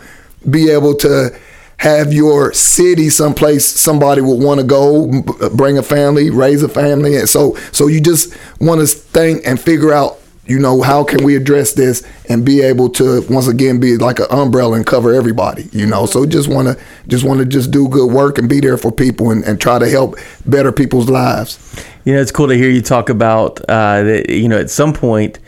be 0.49 0.69
able 0.71 0.95
to 0.95 1.37
have 1.85 2.11
your 2.11 2.51
city 2.51 3.11
someplace 3.11 3.63
somebody 3.63 4.19
would 4.19 4.41
want 4.43 4.59
to 4.59 4.65
go 4.65 5.21
bring 5.55 5.77
a 5.77 5.83
family 5.83 6.31
raise 6.31 6.63
a 6.63 6.67
family 6.67 7.15
and 7.15 7.29
so 7.29 7.53
so 7.71 7.85
you 7.85 8.01
just 8.01 8.35
want 8.59 8.81
to 8.81 8.87
think 8.87 9.41
and 9.45 9.59
figure 9.59 9.93
out 9.93 10.17
you 10.47 10.57
know 10.57 10.81
how 10.81 11.03
can 11.03 11.23
we 11.23 11.35
address 11.35 11.73
this 11.73 12.03
and 12.27 12.43
be 12.43 12.61
able 12.61 12.89
to 12.89 13.23
once 13.29 13.47
again 13.47 13.79
be 13.79 13.97
like 13.97 14.17
an 14.17 14.25
umbrella 14.31 14.75
and 14.75 14.87
cover 14.87 15.13
everybody 15.13 15.69
you 15.73 15.85
know 15.85 16.07
so 16.07 16.25
just 16.25 16.49
want 16.49 16.67
to 16.67 16.75
just 17.07 17.23
want 17.23 17.39
to 17.39 17.45
just 17.45 17.69
do 17.69 17.87
good 17.87 18.11
work 18.11 18.39
and 18.39 18.49
be 18.49 18.59
there 18.59 18.77
for 18.77 18.91
people 18.91 19.29
and, 19.29 19.43
and 19.43 19.61
try 19.61 19.77
to 19.77 19.87
help 19.87 20.15
better 20.47 20.71
people's 20.71 21.07
lives 21.07 21.59
You 22.05 22.13
know, 22.13 22.21
it's 22.21 22.31
cool 22.31 22.47
to 22.49 22.55
hear 22.55 22.69
you 22.69 22.83
talk 22.83 23.09
about 23.09 23.59
uh, 23.61 24.03
that. 24.03 24.29
You 24.29 24.47
know, 24.47 24.59
at 24.59 24.69
some 24.69 24.93
point, 24.93 25.39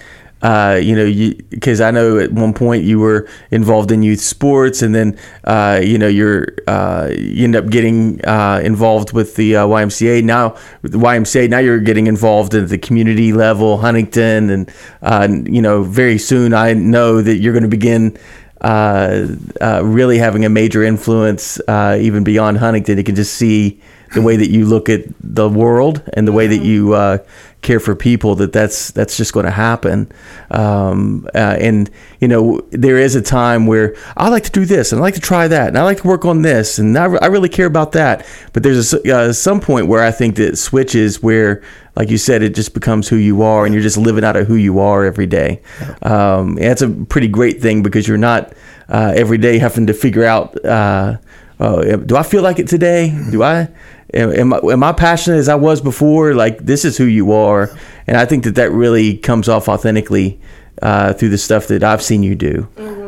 uh, 0.41 0.79
you 0.81 0.95
know, 0.95 1.05
you 1.05 1.35
because 1.49 1.81
I 1.81 1.91
know 1.91 2.19
at 2.19 2.31
one 2.31 2.53
point 2.53 2.83
you 2.83 2.99
were 2.99 3.27
involved 3.51 3.91
in 3.91 4.03
youth 4.03 4.19
sports, 4.19 4.81
and 4.81 4.93
then 4.93 5.17
uh, 5.43 5.81
you 5.83 5.97
know 5.97 6.07
you're 6.07 6.47
uh, 6.67 7.09
you 7.11 7.43
end 7.43 7.55
up 7.55 7.69
getting 7.69 8.23
uh, 8.25 8.61
involved 8.63 9.13
with 9.13 9.35
the 9.35 9.55
uh, 9.55 9.65
YMCA. 9.65 10.23
Now, 10.23 10.55
the 10.83 10.97
YMCA, 10.97 11.49
now 11.49 11.59
you're 11.59 11.79
getting 11.79 12.07
involved 12.07 12.53
at 12.53 12.69
the 12.69 12.77
community 12.77 13.33
level, 13.33 13.77
Huntington, 13.77 14.49
and 14.49 14.71
uh, 15.01 15.27
you 15.45 15.61
know, 15.61 15.83
very 15.83 16.17
soon 16.17 16.53
I 16.53 16.73
know 16.73 17.21
that 17.21 17.37
you're 17.37 17.53
going 17.53 17.63
to 17.63 17.69
begin 17.69 18.17
uh, 18.61 19.27
uh, 19.61 19.81
really 19.83 20.17
having 20.17 20.45
a 20.45 20.49
major 20.49 20.83
influence 20.83 21.59
uh, 21.67 21.97
even 21.99 22.23
beyond 22.23 22.57
Huntington. 22.57 22.97
You 22.97 23.03
can 23.03 23.15
just 23.15 23.35
see 23.35 23.81
the 24.13 24.21
way 24.21 24.35
that 24.35 24.49
you 24.49 24.65
look 24.65 24.89
at 24.89 25.03
the 25.19 25.49
world 25.49 26.01
and 26.13 26.27
the 26.27 26.31
way 26.31 26.47
that 26.47 26.63
you 26.63 26.93
uh, 26.93 27.19
care 27.61 27.79
for 27.79 27.95
people. 27.95 28.35
That 28.35 28.53
that's 28.53 28.91
that's 28.91 29.17
just 29.17 29.33
going 29.33 29.45
to 29.45 29.51
happen. 29.51 30.11
Um, 30.51 31.27
uh, 31.33 31.57
and 31.59 31.89
you 32.19 32.27
know, 32.27 32.61
there 32.71 32.97
is 32.97 33.15
a 33.15 33.21
time 33.21 33.67
where 33.67 33.95
I 34.15 34.29
like 34.29 34.43
to 34.43 34.51
do 34.51 34.65
this 34.65 34.91
and 34.91 34.99
I 34.99 35.01
like 35.01 35.15
to 35.15 35.21
try 35.21 35.47
that 35.47 35.67
and 35.69 35.77
I 35.77 35.83
like 35.83 36.01
to 36.01 36.07
work 36.07 36.25
on 36.25 36.41
this 36.41 36.79
and 36.79 36.97
I, 36.97 37.05
re- 37.05 37.19
I 37.21 37.27
really 37.27 37.49
care 37.49 37.67
about 37.67 37.91
that. 37.93 38.25
But 38.53 38.63
there's 38.63 38.93
a 38.93 39.15
uh, 39.15 39.33
some 39.33 39.59
point 39.59 39.87
where 39.87 40.03
I 40.03 40.11
think 40.11 40.35
that 40.35 40.47
it 40.49 40.57
switches 40.57 41.21
where 41.21 41.61
like 41.97 42.11
you 42.11 42.19
said, 42.19 42.43
it 42.43 42.53
just 42.53 42.75
becomes 42.75 43.07
who 43.07 43.15
you 43.15 43.41
are, 43.41 43.65
and 43.65 43.73
you're 43.73 43.81
just 43.81 43.97
living 43.97 44.23
out 44.23 44.35
of 44.35 44.45
who 44.45 44.53
you 44.53 44.77
are 44.79 45.03
every 45.03 45.25
day. 45.25 45.63
Um, 46.03 46.49
and 46.49 46.65
that's 46.65 46.83
a 46.83 46.89
pretty 46.89 47.27
great 47.27 47.59
thing 47.59 47.81
because 47.81 48.07
you're 48.07 48.19
not 48.19 48.53
uh, 48.87 49.13
every 49.15 49.39
day 49.39 49.57
having 49.57 49.87
to 49.87 49.93
figure 49.93 50.23
out. 50.23 50.63
Uh, 50.63 51.17
oh, 51.59 51.97
do 51.97 52.15
I 52.15 52.21
feel 52.21 52.43
like 52.43 52.59
it 52.59 52.67
today? 52.67 53.19
Do 53.31 53.41
I? 53.41 53.69
Am, 54.13 54.53
am 54.53 54.83
I 54.83 54.93
passionate 54.93 55.37
as 55.37 55.49
I 55.49 55.55
was 55.55 55.81
before? 55.81 56.33
Like 56.33 56.59
this 56.59 56.85
is 56.85 56.97
who 56.97 57.05
you 57.05 57.33
are, 57.33 57.75
and 58.07 58.17
I 58.17 58.25
think 58.25 58.45
that 58.45 58.55
that 58.55 58.71
really 58.71 59.17
comes 59.17 59.49
off 59.49 59.67
authentically 59.67 60.39
uh, 60.81 61.13
through 61.13 61.29
the 61.29 61.37
stuff 61.37 61.67
that 61.67 61.83
I've 61.83 62.01
seen 62.01 62.23
you 62.23 62.35
do. 62.35 62.67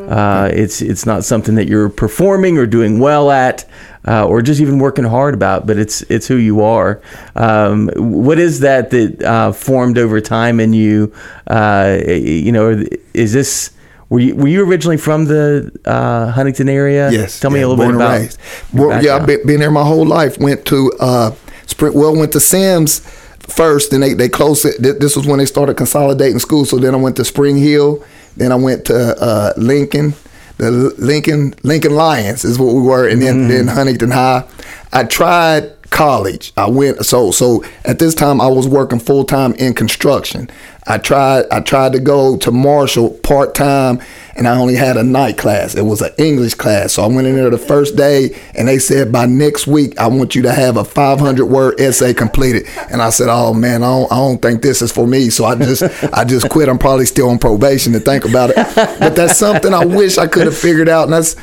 Uh, 0.09 0.49
it's 0.51 0.81
it's 0.81 1.05
not 1.05 1.23
something 1.23 1.55
that 1.55 1.67
you're 1.67 1.87
performing 1.89 2.57
or 2.57 2.65
doing 2.65 2.99
well 2.99 3.29
at, 3.29 3.63
uh, 4.07 4.25
or 4.25 4.41
just 4.41 4.59
even 4.59 4.79
working 4.79 5.05
hard 5.05 5.35
about, 5.35 5.67
but 5.67 5.77
it's 5.77 6.01
it's 6.03 6.27
who 6.27 6.35
you 6.35 6.63
are. 6.63 6.99
Um, 7.35 7.89
what 7.95 8.39
is 8.39 8.61
that 8.61 8.89
that 8.89 9.21
uh, 9.21 9.51
formed 9.51 9.99
over 9.99 10.19
time 10.19 10.59
in 10.59 10.73
you? 10.73 11.13
Uh, 11.45 11.99
you 12.07 12.51
know, 12.51 12.83
is 13.13 13.33
this 13.33 13.71
were 14.09 14.19
you 14.19 14.35
were 14.35 14.47
you 14.47 14.63
originally 14.63 14.97
from 14.97 15.25
the 15.25 15.71
uh, 15.85 16.31
Huntington 16.31 16.67
area? 16.67 17.11
Yes. 17.11 17.39
Tell 17.39 17.51
me 17.51 17.59
yeah, 17.59 17.65
a 17.65 17.67
little 17.67 17.85
bit 17.85 17.95
about. 17.95 18.19
raised. 18.19 18.39
Well, 18.73 19.03
yeah, 19.03 19.15
I've 19.15 19.27
been, 19.27 19.45
been 19.45 19.59
there 19.59 19.71
my 19.71 19.83
whole 19.83 20.05
life. 20.05 20.39
Went 20.39 20.65
to 20.65 20.91
uh, 20.99 21.35
Sprint. 21.67 21.95
Well, 21.95 22.15
went 22.15 22.31
to 22.33 22.39
Sims 22.39 22.99
first, 23.39 23.93
and 23.93 24.01
they 24.01 24.13
they 24.13 24.27
closed 24.27 24.65
it. 24.65 24.99
This 24.99 25.15
was 25.15 25.27
when 25.27 25.37
they 25.37 25.45
started 25.45 25.77
consolidating 25.77 26.39
schools. 26.39 26.71
So 26.71 26.77
then 26.77 26.95
I 26.95 26.97
went 26.97 27.17
to 27.17 27.25
Spring 27.25 27.57
Hill. 27.57 28.03
Then 28.35 28.51
I 28.51 28.55
went 28.55 28.85
to 28.85 28.95
uh, 28.95 29.53
Lincoln. 29.57 30.13
The 30.57 30.71
Lincoln 30.97 31.53
Lincoln 31.63 31.95
Lions 31.95 32.43
is 32.43 32.57
what 32.57 32.73
we 32.73 32.81
were, 32.81 33.07
and 33.07 33.21
then 33.21 33.47
then 33.47 33.67
Huntington 33.67 34.11
High. 34.11 34.43
I 34.91 35.03
tried 35.03 35.71
college. 35.89 36.51
I 36.57 36.69
went 36.69 37.05
so 37.05 37.31
so 37.31 37.63
at 37.85 37.99
this 37.99 38.13
time 38.15 38.41
I 38.41 38.47
was 38.47 38.67
working 38.67 38.99
full 38.99 39.23
time 39.23 39.53
in 39.53 39.73
construction. 39.73 40.49
I 40.89 40.97
tried 40.97 41.45
I 41.51 41.59
tried 41.61 41.93
to 41.93 41.99
go 41.99 42.35
to 42.37 42.51
Marshall 42.51 43.11
part 43.11 43.53
time 43.53 44.01
and 44.35 44.47
I 44.47 44.57
only 44.57 44.75
had 44.75 44.97
a 44.97 45.03
night 45.03 45.37
class. 45.37 45.75
It 45.75 45.83
was 45.83 46.01
an 46.01 46.11
English 46.17 46.55
class. 46.55 46.93
So 46.93 47.03
I 47.03 47.07
went 47.07 47.27
in 47.27 47.35
there 47.35 47.49
the 47.49 47.57
first 47.59 47.95
day 47.95 48.35
and 48.55 48.67
they 48.67 48.79
said 48.79 49.11
by 49.11 49.27
next 49.27 49.67
week 49.67 49.99
I 49.99 50.07
want 50.07 50.33
you 50.33 50.41
to 50.43 50.51
have 50.51 50.77
a 50.77 50.83
500 50.83 51.45
word 51.45 51.79
essay 51.79 52.13
completed. 52.13 52.65
And 52.89 53.03
I 53.03 53.11
said, 53.11 53.27
"Oh 53.29 53.53
man, 53.53 53.83
I 53.83 53.87
don't, 53.87 54.11
I 54.11 54.15
don't 54.15 54.41
think 54.41 54.63
this 54.63 54.81
is 54.81 54.91
for 54.91 55.05
me." 55.05 55.29
So 55.29 55.45
I 55.45 55.55
just 55.55 55.83
I 56.11 56.25
just 56.25 56.49
quit. 56.49 56.67
I'm 56.67 56.79
probably 56.79 57.05
still 57.05 57.29
on 57.29 57.37
probation 57.37 57.93
to 57.93 57.99
think 57.99 58.25
about 58.25 58.49
it. 58.49 58.55
But 58.99 59.15
that's 59.15 59.37
something 59.37 59.73
I 59.73 59.85
wish 59.85 60.17
I 60.17 60.25
could 60.25 60.47
have 60.47 60.57
figured 60.57 60.89
out 60.89 61.03
and 61.03 61.13
that's 61.13 61.35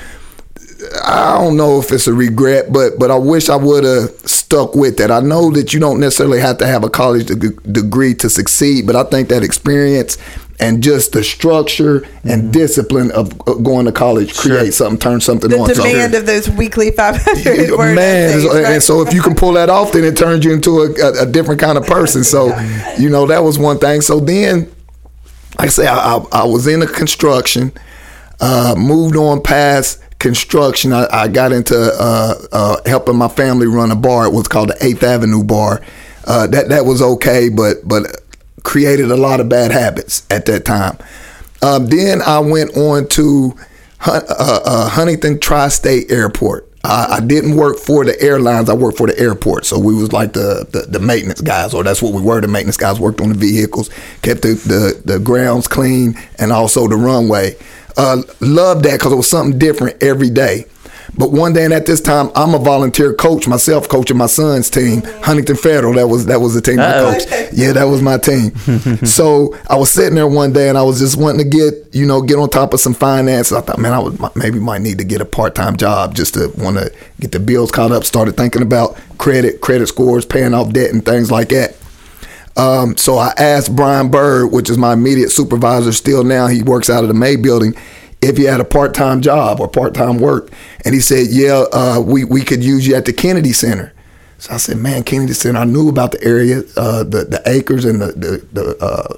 I 1.05 1.39
don't 1.41 1.57
know 1.57 1.79
if 1.79 1.91
it's 1.93 2.07
a 2.07 2.13
regret, 2.13 2.73
but 2.73 2.99
but 2.99 3.11
I 3.11 3.17
wish 3.17 3.49
I 3.49 3.57
would 3.57 3.85
have 3.85 4.11
stuck 4.29 4.75
with 4.75 4.99
that. 4.99 5.11
I 5.11 5.21
know 5.21 5.51
that 5.53 5.73
you 5.73 5.81
don't 5.81 6.01
necessarily 6.01 6.41
have 6.41 6.59
to 6.59 6.67
have 6.67 6.85
a 6.85 6.91
college 6.91 7.27
deg- 7.27 7.73
degree 7.73 8.15
to 8.17 8.29
succeed, 8.29 8.87
but 8.87 8.95
I 8.97 9.05
think 9.05 9.29
that 9.29 9.43
experience 9.43 10.19
and 10.59 10.83
just 10.83 11.13
the 11.13 11.23
structure 11.23 12.07
and 12.25 12.53
discipline 12.53 13.11
of 13.13 13.33
of 13.47 13.63
going 13.63 13.87
to 13.87 13.93
college 13.93 14.37
create 14.37 14.75
something, 14.75 14.99
turn 14.99 15.21
something 15.21 15.51
The 15.51 15.59
on. 15.59 15.69
The 15.69 15.75
demand 15.75 16.15
of 16.15 16.27
those 16.27 16.49
weekly 16.51 16.91
500 16.91 17.45
Yeah, 17.45 17.71
word 17.77 17.95
man, 17.95 18.31
essays, 18.31 18.45
and 18.45 18.65
right? 18.65 18.83
so 18.83 19.03
if 19.03 19.13
you 19.15 19.23
can 19.23 19.35
pull 19.35 19.53
that 19.53 19.71
off, 19.71 19.93
then 19.93 20.05
it 20.05 20.17
turns 20.17 20.45
you 20.45 20.53
into 20.53 20.81
a, 20.83 20.91
a, 20.93 21.23
a 21.23 21.27
different 21.27 21.61
kind 21.61 21.77
of 21.79 21.87
person. 21.87 22.25
So, 22.25 22.59
you 22.99 23.09
know, 23.11 23.27
that 23.27 23.43
was 23.43 23.59
one 23.59 23.79
thing. 23.79 24.01
So 24.01 24.19
then, 24.21 24.71
like 25.59 25.69
I 25.69 25.69
say, 25.69 25.87
I, 25.87 26.17
I, 26.17 26.25
I 26.33 26.45
was 26.45 26.67
in 26.67 26.81
the 26.81 26.87
construction, 26.87 27.73
uh, 28.41 28.75
moved 28.77 29.17
on 29.17 29.43
past 29.43 30.01
construction. 30.27 30.93
I, 30.93 31.07
I 31.13 31.29
got 31.29 31.53
into 31.53 31.77
uh, 31.77 32.35
uh, 32.51 32.77
helping 32.85 33.17
my 33.17 33.29
family 33.29 33.69
run 33.69 33.93
a 33.93 33.97
bar. 33.97 34.27
It 34.27 34.33
was 34.33 34.49
called 34.49 34.71
the 34.71 34.85
Eighth 34.85 35.05
Avenue 35.05 35.45
Bar. 35.45 35.83
Uh, 36.25 36.49
that 36.49 36.69
that 36.71 36.85
was 36.85 37.01
okay, 37.01 37.49
but 37.49 37.87
but 37.87 38.23
created 38.65 39.13
a 39.13 39.17
lot 39.17 39.39
of 39.39 39.49
bad 39.49 39.71
habits 39.71 40.27
at 40.29 40.45
that 40.47 40.65
time. 40.65 40.99
Um, 41.63 41.87
then 41.87 42.23
I 42.23 42.41
went 42.41 42.77
on 42.77 43.07
to 43.11 43.55
uh, 44.05 44.21
uh, 44.29 44.89
Huntington 44.89 45.39
Tri-State 45.39 46.11
Airport. 46.11 46.69
I, 46.83 47.19
I 47.19 47.21
didn't 47.21 47.55
work 47.55 47.79
for 47.79 48.05
the 48.05 48.21
airlines. 48.21 48.69
I 48.69 48.75
worked 48.75 48.99
for 48.99 49.07
the 49.07 49.19
airport. 49.19 49.65
So 49.65 49.79
we 49.79 49.95
was 49.95 50.13
like 50.13 50.33
the, 50.33 50.67
the, 50.73 50.91
the 50.91 50.99
maintenance 50.99 51.41
guys, 51.41 51.73
or 51.73 51.85
that's 51.85 52.03
what 52.03 52.13
we 52.13 52.21
were. 52.21 52.41
The 52.41 52.49
maintenance 52.49 52.77
guys 52.77 52.99
worked 52.99 53.21
on 53.21 53.29
the 53.29 53.37
vehicles, 53.37 53.91
kept 54.23 54.43
the, 54.43 54.55
the, 54.55 55.01
the 55.05 55.19
grounds 55.21 55.69
clean, 55.69 56.17
and 56.41 56.53
also 56.53 56.89
the 56.89 56.97
runway. 56.97 57.57
Uh, 57.97 58.23
loved 58.41 58.85
that 58.85 58.99
because 58.99 59.13
it 59.13 59.17
was 59.17 59.29
something 59.29 59.59
different 59.59 60.03
every 60.03 60.31
day. 60.31 60.67
But 61.19 61.33
one 61.33 61.53
day, 61.53 61.65
and 61.65 61.73
at 61.73 61.87
this 61.87 62.01
time, 62.01 62.31
I'm 62.35 62.55
a 62.55 62.59
volunteer 62.59 63.15
coach 63.15 63.49
myself, 63.49 63.89
coaching 63.89 64.17
my 64.19 64.27
son's 64.27 64.69
team, 64.69 65.03
Huntington 65.23 65.57
Federal. 65.57 65.95
That 65.95 66.09
was 66.09 66.27
that 66.27 66.41
was 66.41 66.55
the 66.55 66.61
team 66.61 66.79
Uh-oh. 66.79 67.13
coached. 67.13 67.55
Yeah, 67.55 67.73
that 67.73 67.85
was 67.85 68.03
my 68.03 68.19
team. 68.19 68.55
so 69.07 69.57
I 69.71 69.77
was 69.77 69.91
sitting 69.91 70.17
there 70.17 70.27
one 70.27 70.53
day, 70.53 70.69
and 70.69 70.77
I 70.77 70.83
was 70.83 70.99
just 70.99 71.17
wanting 71.17 71.49
to 71.51 71.57
get 71.57 71.95
you 71.95 72.07
know 72.07 72.21
get 72.21 72.37
on 72.39 72.51
top 72.51 72.75
of 72.75 72.81
some 72.81 72.93
finances. 72.93 73.53
I 73.57 73.61
thought, 73.63 73.79
man, 73.79 73.93
I 73.95 73.99
would 73.99 74.19
maybe 74.37 74.59
might 74.59 74.83
need 74.83 74.99
to 74.99 75.05
get 75.05 75.21
a 75.21 75.25
part 75.25 75.55
time 75.55 75.77
job 75.77 76.15
just 76.15 76.35
to 76.35 76.49
want 76.59 76.77
to 76.77 76.93
get 77.21 77.33
the 77.33 77.41
bills 77.41 77.71
caught 77.71 77.93
up. 77.93 78.05
Started 78.05 78.37
thinking 78.37 78.63
about 78.63 78.99
credit, 79.17 79.61
credit 79.61 79.87
scores, 79.87 80.27
paying 80.27 80.53
off 80.55 80.73
debt, 80.73 80.93
and 80.93 81.05
things 81.05 81.31
like 81.31 81.49
that. 81.51 81.77
Um, 82.57 82.97
so 82.97 83.19
I 83.19 83.33
asked 83.37 83.75
Brian 83.77 84.11
Bird, 84.11 84.49
which 84.49 84.71
is 84.71 84.79
my 84.79 84.95
immediate 84.95 85.31
supervisor 85.31 85.93
still 85.93 86.25
now, 86.25 86.47
he 86.47 86.63
works 86.63 86.89
out 86.89 87.05
of 87.05 87.09
the 87.09 87.15
May 87.15 87.37
building, 87.37 87.75
if 88.23 88.37
he 88.37 88.45
had 88.45 88.61
a 88.61 88.65
part 88.65 88.95
time 88.95 89.21
job 89.21 89.61
or 89.61 89.69
part 89.69 89.95
time 89.95 90.19
work. 90.19 90.51
And 90.85 90.95
he 90.95 91.01
said, 91.01 91.27
Yeah, 91.29 91.65
uh, 91.73 92.01
we, 92.05 92.25
we 92.25 92.43
could 92.43 92.65
use 92.65 92.87
you 92.87 92.95
at 92.95 93.05
the 93.05 93.13
Kennedy 93.13 93.53
Center. 93.53 93.93
So 94.39 94.55
I 94.55 94.57
said, 94.57 94.79
Man, 94.79 95.05
Kennedy 95.05 95.35
Center, 95.35 95.59
I 95.59 95.65
knew 95.65 95.89
about 95.89 96.13
the 96.13 96.25
area, 96.25 96.63
uh, 96.77 97.05
the, 97.05 97.25
the 97.25 97.43
acres 97.47 97.85
and 97.85 98.01
the, 98.01 98.13
the, 98.13 98.47
the 98.53 98.77
uh, 98.79 99.17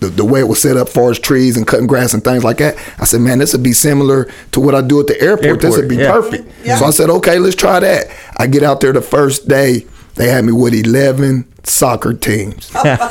the, 0.00 0.08
the 0.08 0.24
way 0.24 0.40
it 0.40 0.48
was 0.48 0.60
set 0.60 0.76
up 0.78 0.88
for 0.88 1.10
as 1.10 1.18
trees 1.18 1.56
and 1.56 1.66
cutting 1.66 1.86
grass 1.86 2.14
and 2.14 2.24
things 2.24 2.42
like 2.42 2.56
that. 2.56 2.76
I 2.98 3.04
said, 3.04 3.20
man, 3.20 3.38
this 3.38 3.52
would 3.52 3.62
be 3.62 3.74
similar 3.74 4.30
to 4.52 4.60
what 4.60 4.74
I 4.74 4.80
do 4.80 4.98
at 4.98 5.06
the 5.06 5.20
airport. 5.20 5.60
this 5.60 5.76
would 5.76 5.90
be 5.90 5.96
yeah. 5.96 6.10
perfect. 6.10 6.50
Yeah. 6.64 6.76
So 6.76 6.86
I 6.86 6.90
said, 6.90 7.10
okay, 7.10 7.38
let's 7.38 7.54
try 7.54 7.80
that. 7.80 8.06
I 8.38 8.46
get 8.46 8.62
out 8.62 8.80
there 8.80 8.92
the 8.92 9.02
first 9.02 9.46
day. 9.46 9.86
They 10.14 10.28
had 10.28 10.44
me 10.44 10.52
with 10.52 10.74
eleven 10.74 11.44
soccer 11.64 12.14
teams. 12.14 12.66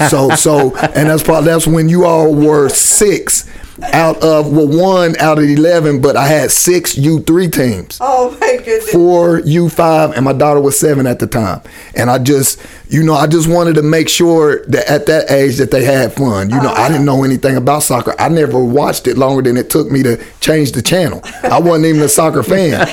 so 0.09 0.29
so 0.31 0.75
and 0.77 1.09
that's 1.09 1.23
probably 1.23 1.49
that's 1.49 1.67
when 1.67 1.89
you 1.89 2.05
all 2.05 2.33
were 2.33 2.69
six 2.69 3.49
out 3.93 4.21
of 4.21 4.51
well 4.51 4.67
one 4.67 5.15
out 5.19 5.37
of 5.37 5.45
eleven, 5.45 6.01
but 6.01 6.17
I 6.17 6.27
had 6.27 6.51
six 6.51 6.97
U 6.97 7.21
three 7.21 7.47
teams 7.47 7.97
oh 8.01 8.37
my 8.41 8.57
goodness. 8.57 8.91
four, 8.91 9.39
U 9.39 9.69
five 9.69 10.11
and 10.11 10.25
my 10.25 10.33
daughter 10.33 10.59
was 10.59 10.77
seven 10.77 11.07
at 11.07 11.19
the 11.19 11.27
time. 11.27 11.61
And 11.95 12.09
I 12.09 12.17
just, 12.17 12.61
you 12.89 13.03
know, 13.03 13.13
I 13.13 13.25
just 13.27 13.47
wanted 13.47 13.75
to 13.75 13.81
make 13.81 14.09
sure 14.09 14.65
that 14.65 14.89
at 14.89 15.05
that 15.05 15.31
age 15.31 15.57
that 15.57 15.71
they 15.71 15.85
had 15.85 16.11
fun. 16.13 16.49
You 16.49 16.61
know, 16.61 16.69
I 16.69 16.89
didn't 16.89 17.05
know 17.05 17.23
anything 17.23 17.55
about 17.55 17.83
soccer. 17.83 18.15
I 18.19 18.27
never 18.27 18.59
watched 18.61 19.07
it 19.07 19.17
longer 19.17 19.41
than 19.41 19.55
it 19.55 19.69
took 19.69 19.89
me 19.89 20.03
to 20.03 20.21
change 20.41 20.73
the 20.73 20.81
channel. 20.81 21.21
I 21.43 21.59
wasn't 21.59 21.85
even 21.85 22.01
a 22.01 22.09
soccer 22.09 22.43
fan. 22.43 22.85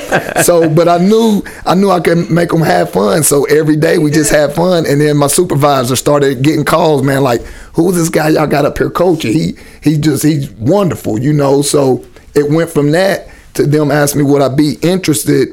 So, 0.45 0.69
but 0.69 0.87
I 0.89 0.99
knew, 0.99 1.43
I 1.65 1.75
knew 1.75 1.91
I 1.91 1.99
could 2.01 2.31
make 2.31 2.51
them 2.51 2.61
have 2.61 2.93
fun. 2.93 3.23
So 3.25 3.45
every 3.47 3.77
day 3.77 3.99
we 3.99 4.11
just 4.11 4.31
had 4.31 4.55
fun. 4.55 4.87
And 4.87 5.01
then 5.01 5.17
my 5.17 5.27
supervisor 5.51 5.95
started 5.97 6.43
getting 6.43 6.65
calls, 6.65 7.03
man, 7.03 7.23
like, 7.23 7.43
who's 7.75 7.95
this 7.95 8.09
guy 8.09 8.31
y'all 8.31 8.47
got 8.47 8.65
up 8.65 8.77
here 8.79 8.91
coaching? 8.91 9.33
He, 9.33 9.55
he 9.83 9.97
just, 9.97 10.23
he's 10.25 10.51
wonderful, 10.53 11.19
you 11.19 11.33
know. 11.33 11.63
So 11.63 12.05
it 12.35 12.51
went 12.51 12.71
from 12.71 12.91
that 12.93 13.29
to 13.55 13.65
them 13.67 13.91
asking 13.91 14.23
me 14.25 14.31
would 14.31 14.43
I 14.43 14.49
be 14.55 14.75
interested 14.83 15.49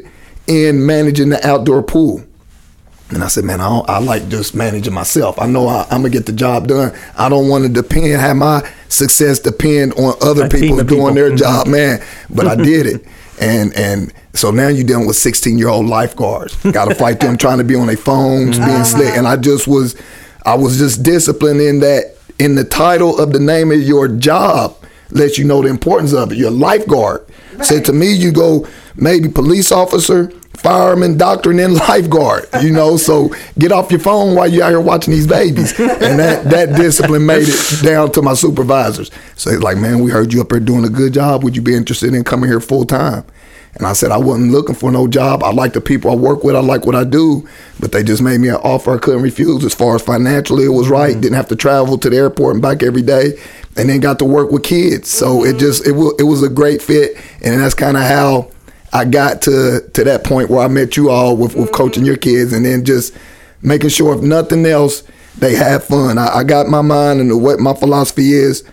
in 0.47 0.85
managing 0.85 1.29
the 1.29 1.45
outdoor 1.47 1.83
pool. 1.83 2.23
And 3.09 3.23
I 3.23 3.27
said, 3.27 3.43
man, 3.43 3.61
I, 3.61 3.69
don't, 3.69 3.87
I 3.89 3.99
like 3.99 4.27
just 4.29 4.55
managing 4.55 4.93
myself. 4.93 5.39
I 5.39 5.45
know 5.45 5.67
I, 5.67 5.83
I'm 5.91 5.99
gonna 6.01 6.09
get 6.09 6.25
the 6.25 6.31
job 6.33 6.67
done. 6.67 6.95
I 7.15 7.29
don't 7.29 7.47
want 7.47 7.63
to 7.65 7.69
depend, 7.69 8.19
have 8.19 8.35
my 8.37 8.67
success 8.89 9.37
depend 9.39 9.93
on 9.93 10.15
other 10.21 10.49
people 10.49 10.77
doing 10.77 10.85
people. 10.87 11.13
their 11.13 11.31
Mhm. 11.31 11.37
job, 11.37 11.67
man. 11.67 12.01
But 12.31 12.47
I 12.47 12.55
did 12.55 12.87
it, 12.87 13.05
and 13.39 13.73
and 13.75 14.13
so 14.33 14.49
now 14.49 14.67
you're 14.67 14.85
dealing 14.85 15.07
with 15.07 15.15
16 15.15 15.57
year 15.57 15.69
old 15.69 15.85
lifeguards. 15.85 16.55
Got 16.71 16.85
to 16.85 16.95
fight 16.95 17.19
them 17.19 17.37
trying 17.37 17.59
to 17.59 17.63
be 17.63 17.75
on 17.75 17.87
their 17.87 17.97
phones, 17.97 18.57
being 18.57 18.69
uh-huh. 18.69 18.83
slick. 18.83 19.15
And 19.15 19.27
I 19.27 19.37
just 19.37 19.67
was, 19.67 19.95
I 20.43 20.55
was 20.55 20.77
just 20.77 21.03
disciplined 21.03 21.61
in 21.61 21.79
that. 21.79 22.17
In 22.39 22.55
the 22.55 22.63
title 22.63 23.19
of 23.19 23.31
the 23.31 23.39
name 23.39 23.71
of 23.71 23.79
your 23.79 24.07
job, 24.07 24.75
lets 25.11 25.37
you 25.37 25.45
know 25.45 25.61
the 25.61 25.69
importance 25.69 26.13
of 26.13 26.31
it. 26.31 26.37
You're 26.39 26.47
a 26.47 26.51
lifeguard. 26.51 27.25
Said 27.61 27.85
to 27.85 27.93
me, 27.93 28.11
you 28.11 28.31
go 28.31 28.67
maybe 28.95 29.29
police 29.29 29.71
officer, 29.71 30.31
fireman, 30.57 31.17
doctor, 31.17 31.51
and 31.51 31.59
then 31.59 31.75
lifeguard. 31.75 32.47
You 32.61 32.71
know, 32.71 32.97
so 32.97 33.33
get 33.57 33.71
off 33.71 33.91
your 33.91 33.99
phone 33.99 34.35
while 34.35 34.47
you're 34.47 34.63
out 34.63 34.69
here 34.69 34.79
watching 34.79 35.13
these 35.13 35.27
babies. 35.27 35.77
And 35.79 36.19
that 36.19 36.45
that 36.45 36.75
discipline 36.75 37.25
made 37.25 37.47
it 37.47 37.83
down 37.83 38.11
to 38.13 38.21
my 38.21 38.33
supervisors. 38.33 39.11
So 39.35 39.49
it's 39.51 39.63
like, 39.63 39.77
man, 39.77 39.99
we 39.99 40.11
heard 40.11 40.33
you 40.33 40.41
up 40.41 40.49
there 40.49 40.59
doing 40.59 40.85
a 40.85 40.89
good 40.89 41.13
job. 41.13 41.43
Would 41.43 41.55
you 41.55 41.61
be 41.61 41.75
interested 41.75 42.13
in 42.13 42.23
coming 42.23 42.49
here 42.49 42.59
full 42.59 42.85
time? 42.85 43.25
And 43.75 43.87
I 43.87 43.93
said 43.93 44.11
I 44.11 44.17
wasn't 44.17 44.51
looking 44.51 44.75
for 44.75 44.91
no 44.91 45.07
job. 45.07 45.43
I 45.43 45.51
like 45.51 45.73
the 45.73 45.81
people 45.81 46.11
I 46.11 46.15
work 46.15 46.43
with. 46.43 46.55
I 46.55 46.59
like 46.59 46.85
what 46.85 46.95
I 46.95 47.03
do, 47.03 47.47
but 47.79 47.91
they 47.91 48.03
just 48.03 48.21
made 48.21 48.39
me 48.39 48.49
an 48.49 48.55
offer 48.57 48.93
I 48.93 48.99
couldn't 48.99 49.23
refuse. 49.23 49.65
As 49.65 49.73
far 49.73 49.95
as 49.95 50.03
financially, 50.03 50.65
it 50.65 50.69
was 50.69 50.89
right. 50.89 51.19
Didn't 51.19 51.33
have 51.33 51.47
to 51.47 51.55
travel 51.55 51.97
to 51.97 52.09
the 52.09 52.15
airport 52.15 52.53
and 52.53 52.61
back 52.61 52.83
every 52.83 53.01
day, 53.01 53.33
and 53.75 53.89
then 53.89 53.99
got 53.99 54.19
to 54.19 54.25
work 54.25 54.51
with 54.51 54.63
kids. 54.63 55.09
So 55.09 55.43
it 55.43 55.57
just 55.57 55.87
it 55.87 55.93
was 55.93 56.13
it 56.19 56.23
was 56.23 56.43
a 56.43 56.49
great 56.49 56.83
fit, 56.83 57.17
and 57.41 57.59
that's 57.59 57.73
kind 57.73 57.97
of 57.97 58.03
how 58.03 58.51
I 58.93 59.05
got 59.05 59.41
to 59.43 59.81
to 59.93 60.03
that 60.03 60.23
point 60.23 60.49
where 60.49 60.61
I 60.61 60.67
met 60.67 60.95
you 60.95 61.09
all 61.09 61.35
with, 61.35 61.55
with 61.55 61.71
coaching 61.71 62.03
mm-hmm. 62.03 62.07
your 62.07 62.17
kids, 62.17 62.53
and 62.53 62.65
then 62.65 62.85
just 62.85 63.13
making 63.61 63.89
sure 63.89 64.15
if 64.15 64.21
nothing 64.21 64.65
else 64.65 65.03
they 65.37 65.55
have 65.55 65.83
fun. 65.83 66.17
I, 66.17 66.37
I 66.37 66.43
got 66.43 66.67
my 66.67 66.81
mind 66.81 67.19
and 67.19 67.41
what 67.41 67.59
my 67.59 67.73
philosophy 67.73 68.33
is. 68.33 68.63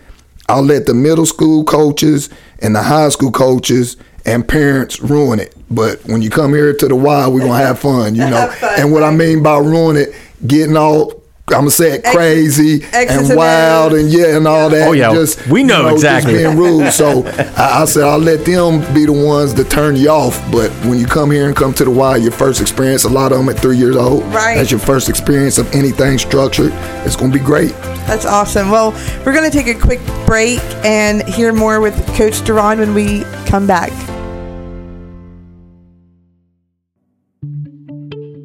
I'll 0.47 0.63
let 0.63 0.85
the 0.85 0.93
middle 0.93 1.25
school 1.25 1.63
coaches 1.63 2.29
and 2.59 2.75
the 2.75 2.83
high 2.83 3.09
school 3.09 3.31
coaches 3.31 3.97
and 4.25 4.47
parents 4.47 4.99
ruin 4.99 5.39
it. 5.39 5.55
But 5.69 6.03
when 6.05 6.21
you 6.21 6.29
come 6.29 6.53
here 6.53 6.73
to 6.73 6.87
the 6.87 6.95
Y, 6.95 7.27
we're 7.27 7.39
gonna 7.39 7.55
have 7.55 7.79
fun, 7.79 8.15
you 8.15 8.21
know. 8.29 8.53
and 8.77 8.91
what 8.91 9.03
I 9.03 9.11
mean 9.11 9.41
by 9.41 9.57
ruin 9.57 9.97
it, 9.97 10.13
getting 10.45 10.77
all 10.77 11.20
I'm 11.53 11.61
gonna 11.61 11.71
say 11.71 11.95
it 11.95 12.03
crazy 12.03 12.83
X's 12.91 13.29
and 13.29 13.37
wild 13.37 13.93
and 13.93 14.09
yeah 14.09 14.37
and 14.37 14.47
all 14.47 14.69
that. 14.69 14.87
Oh, 14.87 14.91
yeah. 14.91 15.13
just, 15.13 15.47
We 15.47 15.63
know 15.63 15.83
just 15.83 15.95
exactly. 15.95 16.33
being 16.37 16.57
rude. 16.57 16.91
So 17.01 17.25
I, 17.57 17.81
I 17.81 17.85
said 17.85 18.03
I'll 18.03 18.19
let 18.19 18.45
them 18.45 18.81
be 18.93 19.05
the 19.05 19.13
ones 19.13 19.53
to 19.53 19.63
turn 19.63 19.95
you 19.95 20.09
off. 20.09 20.39
But 20.51 20.69
when 20.85 20.99
you 20.99 21.05
come 21.05 21.31
here 21.31 21.47
and 21.47 21.55
come 21.55 21.73
to 21.75 21.85
the 21.85 21.89
Y, 21.89 22.17
your 22.17 22.31
first 22.31 22.61
experience, 22.61 23.05
a 23.05 23.09
lot 23.09 23.31
of 23.31 23.39
them 23.39 23.49
at 23.49 23.57
three 23.59 23.77
years 23.77 23.95
old, 23.95 24.23
Right. 24.25 24.55
That's 24.55 24.71
your 24.71 24.79
first 24.79 25.09
experience 25.09 25.57
of 25.57 25.73
anything 25.73 26.17
structured. 26.17 26.71
It's 27.05 27.15
gonna 27.15 27.33
be 27.33 27.39
great. 27.39 27.71
That's 28.07 28.25
awesome. 28.25 28.71
Well, 28.71 28.91
we're 29.25 29.33
going 29.33 29.49
to 29.49 29.55
take 29.55 29.67
a 29.67 29.79
quick 29.79 30.01
break 30.25 30.59
and 30.83 31.23
hear 31.29 31.53
more 31.53 31.79
with 31.79 31.95
Coach 32.15 32.41
DuRon 32.41 32.79
when 32.79 32.93
we 32.93 33.23
come 33.45 33.65
back. 33.67 33.91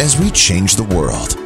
as 0.00 0.18
we 0.18 0.30
change 0.30 0.76
the 0.76 0.84
world. 0.84 1.38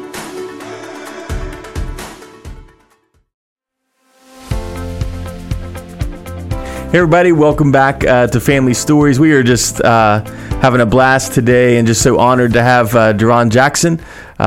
Hey, 6.91 6.99
everybody, 6.99 7.33
welcome 7.33 7.73
back 7.73 8.05
uh, 8.05 8.27
to 8.29 8.41
Family 8.41 8.73
Stories. 8.73 9.21
We 9.21 9.33
are 9.33 9.43
just 9.43 9.83
uh, 9.83 10.25
having 10.61 10.81
a 10.81 10.87
blast 10.87 11.35
today 11.35 11.77
and 11.77 11.87
just 11.87 12.01
so 12.01 12.19
honored 12.19 12.55
to 12.55 12.63
have 12.63 12.95
uh, 12.95 13.13
DuRon 13.13 13.51
Jackson 13.51 14.01
uh, 14.39 14.43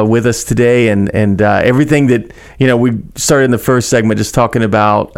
uh, 0.00 0.06
with 0.08 0.24
us 0.24 0.44
today 0.44 0.88
and, 0.88 1.14
and 1.14 1.42
uh, 1.42 1.60
everything 1.62 2.06
that, 2.06 2.32
you 2.58 2.66
know, 2.66 2.76
we 2.76 2.92
started 3.16 3.46
in 3.46 3.50
the 3.50 3.58
first 3.58 3.90
segment 3.90 4.16
just 4.16 4.34
talking 4.34 4.62
about. 4.62 5.12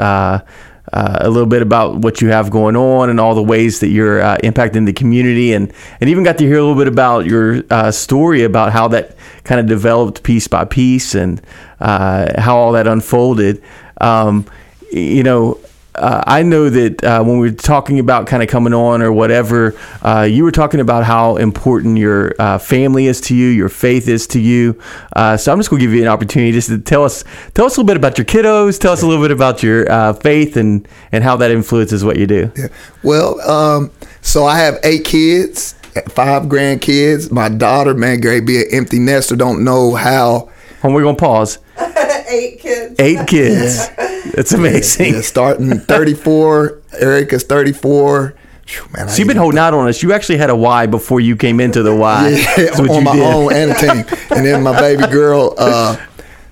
Uh, 0.94 1.18
a 1.22 1.28
little 1.28 1.48
bit 1.48 1.60
about 1.60 1.96
what 1.96 2.20
you 2.20 2.28
have 2.28 2.52
going 2.52 2.76
on 2.76 3.10
and 3.10 3.18
all 3.18 3.34
the 3.34 3.42
ways 3.42 3.80
that 3.80 3.88
you're 3.88 4.22
uh, 4.22 4.36
impacting 4.44 4.86
the 4.86 4.92
community, 4.92 5.52
and 5.52 5.72
and 6.00 6.08
even 6.08 6.22
got 6.22 6.38
to 6.38 6.44
hear 6.44 6.56
a 6.56 6.60
little 6.60 6.76
bit 6.76 6.86
about 6.86 7.26
your 7.26 7.64
uh, 7.70 7.90
story 7.90 8.44
about 8.44 8.72
how 8.72 8.86
that 8.86 9.16
kind 9.42 9.60
of 9.60 9.66
developed 9.66 10.22
piece 10.22 10.46
by 10.46 10.64
piece 10.64 11.16
and 11.16 11.42
uh, 11.80 12.40
how 12.40 12.56
all 12.56 12.70
that 12.70 12.86
unfolded. 12.86 13.60
Um, 14.00 14.46
you 14.92 15.24
know, 15.24 15.58
uh, 15.94 16.22
I 16.26 16.42
know 16.42 16.68
that 16.70 17.04
uh, 17.04 17.22
when 17.22 17.38
we 17.38 17.50
were 17.50 17.56
talking 17.56 17.98
about 17.98 18.26
kind 18.26 18.42
of 18.42 18.48
coming 18.48 18.74
on 18.74 19.02
or 19.02 19.12
whatever, 19.12 19.74
uh, 20.02 20.22
you 20.22 20.44
were 20.44 20.50
talking 20.50 20.80
about 20.80 21.04
how 21.04 21.36
important 21.36 21.98
your 21.98 22.34
uh, 22.38 22.58
family 22.58 23.06
is 23.06 23.20
to 23.22 23.34
you, 23.34 23.48
your 23.48 23.68
faith 23.68 24.08
is 24.08 24.26
to 24.28 24.40
you. 24.40 24.80
Uh, 25.14 25.36
so 25.36 25.52
I'm 25.52 25.58
just 25.58 25.70
going 25.70 25.80
to 25.80 25.86
give 25.86 25.94
you 25.94 26.02
an 26.02 26.08
opportunity 26.08 26.52
just 26.52 26.68
to 26.68 26.78
tell 26.78 27.04
us 27.04 27.24
tell 27.54 27.66
us 27.66 27.76
a 27.76 27.80
little 27.80 27.86
bit 27.86 27.96
about 27.96 28.18
your 28.18 28.24
kiddos, 28.24 28.78
tell 28.78 28.92
us 28.92 29.02
a 29.02 29.06
little 29.06 29.22
bit 29.22 29.30
about 29.30 29.62
your 29.62 29.90
uh, 29.90 30.12
faith 30.14 30.56
and 30.56 30.86
and 31.12 31.22
how 31.22 31.36
that 31.36 31.50
influences 31.50 32.04
what 32.04 32.18
you 32.18 32.26
do. 32.26 32.50
Yeah. 32.56 32.68
Well, 33.02 33.40
um, 33.48 33.90
so 34.20 34.44
I 34.46 34.58
have 34.58 34.78
eight 34.82 35.04
kids, 35.04 35.74
five 36.08 36.44
grandkids. 36.44 37.30
My 37.30 37.48
daughter, 37.48 37.94
man, 37.94 38.20
Gary, 38.20 38.40
be 38.40 38.58
an 38.58 38.68
empty 38.72 38.98
nester. 38.98 39.36
Don't 39.36 39.64
know 39.64 39.94
how. 39.94 40.50
And 40.82 40.94
we're 40.94 41.02
going 41.02 41.16
to 41.16 41.20
pause. 41.20 41.58
Eight 42.28 42.60
kids. 42.60 42.96
Eight 42.98 43.26
kids. 43.26 43.88
That's 44.34 44.52
amazing. 44.52 45.14
Yeah, 45.14 45.20
starting 45.20 45.78
34. 45.80 46.78
Erica's 47.00 47.42
34. 47.44 48.34
Phew, 48.66 48.88
Man, 48.92 49.08
So 49.08 49.18
you've 49.18 49.28
been 49.28 49.36
holding 49.36 49.58
out 49.58 49.74
on 49.74 49.88
us. 49.88 50.02
You 50.02 50.12
actually 50.12 50.38
had 50.38 50.48
a 50.50 50.56
Y 50.56 50.86
before 50.86 51.20
you 51.20 51.36
came 51.36 51.60
into 51.60 51.82
the 51.82 51.94
Y. 51.94 52.28
yeah, 52.56 52.70
on 52.78 53.04
my 53.04 53.12
did. 53.14 53.22
own 53.22 53.52
and 53.52 53.70
a 53.72 53.74
team. 53.74 54.18
And 54.30 54.46
then 54.46 54.62
my 54.62 54.78
baby 54.80 55.06
girl, 55.08 55.54
uh, 55.58 55.96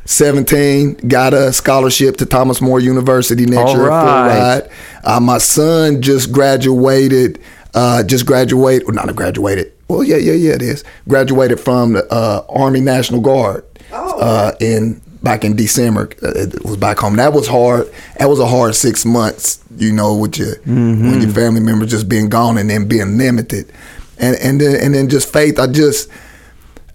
17, 0.04 0.94
got 1.08 1.32
a 1.32 1.52
scholarship 1.52 2.16
to 2.18 2.26
Thomas 2.26 2.60
More 2.60 2.80
University 2.80 3.46
next 3.46 3.70
All 3.70 3.76
year. 3.76 3.88
right. 3.88 4.62
Full 4.62 4.70
ride. 4.70 4.70
Uh, 5.04 5.20
my 5.20 5.38
son 5.38 6.02
just 6.02 6.32
graduated. 6.32 7.40
Uh, 7.74 8.02
just 8.02 8.26
graduated, 8.26 8.86
well, 8.86 8.94
not 8.94 9.14
graduated. 9.16 9.72
Well, 9.88 10.02
yeah, 10.04 10.16
yeah, 10.16 10.32
yeah, 10.34 10.52
it 10.52 10.62
is. 10.62 10.84
Graduated 11.08 11.58
from 11.60 11.94
the 11.94 12.06
uh, 12.12 12.44
Army 12.50 12.80
National 12.80 13.20
Guard 13.20 13.64
uh, 13.92 14.52
in 14.60 15.00
back 15.22 15.44
in 15.44 15.56
December. 15.56 16.10
Uh, 16.22 16.32
It 16.34 16.64
was 16.64 16.76
back 16.76 16.98
home. 16.98 17.16
That 17.16 17.32
was 17.32 17.46
hard. 17.46 17.86
That 18.18 18.28
was 18.28 18.38
a 18.40 18.46
hard 18.46 18.74
six 18.74 19.04
months. 19.04 19.58
You 19.76 19.92
know, 19.92 20.14
with 20.16 20.36
your 20.38 20.56
when 20.66 21.20
your 21.20 21.30
family 21.30 21.60
members 21.60 21.90
just 21.90 22.08
being 22.08 22.28
gone 22.28 22.58
and 22.58 22.68
then 22.68 22.86
being 22.88 23.16
limited, 23.18 23.72
and 24.18 24.36
and 24.36 24.60
then 24.60 24.76
and 24.76 24.94
then 24.94 25.08
just 25.08 25.32
faith. 25.32 25.58
I 25.58 25.66
just 25.66 26.08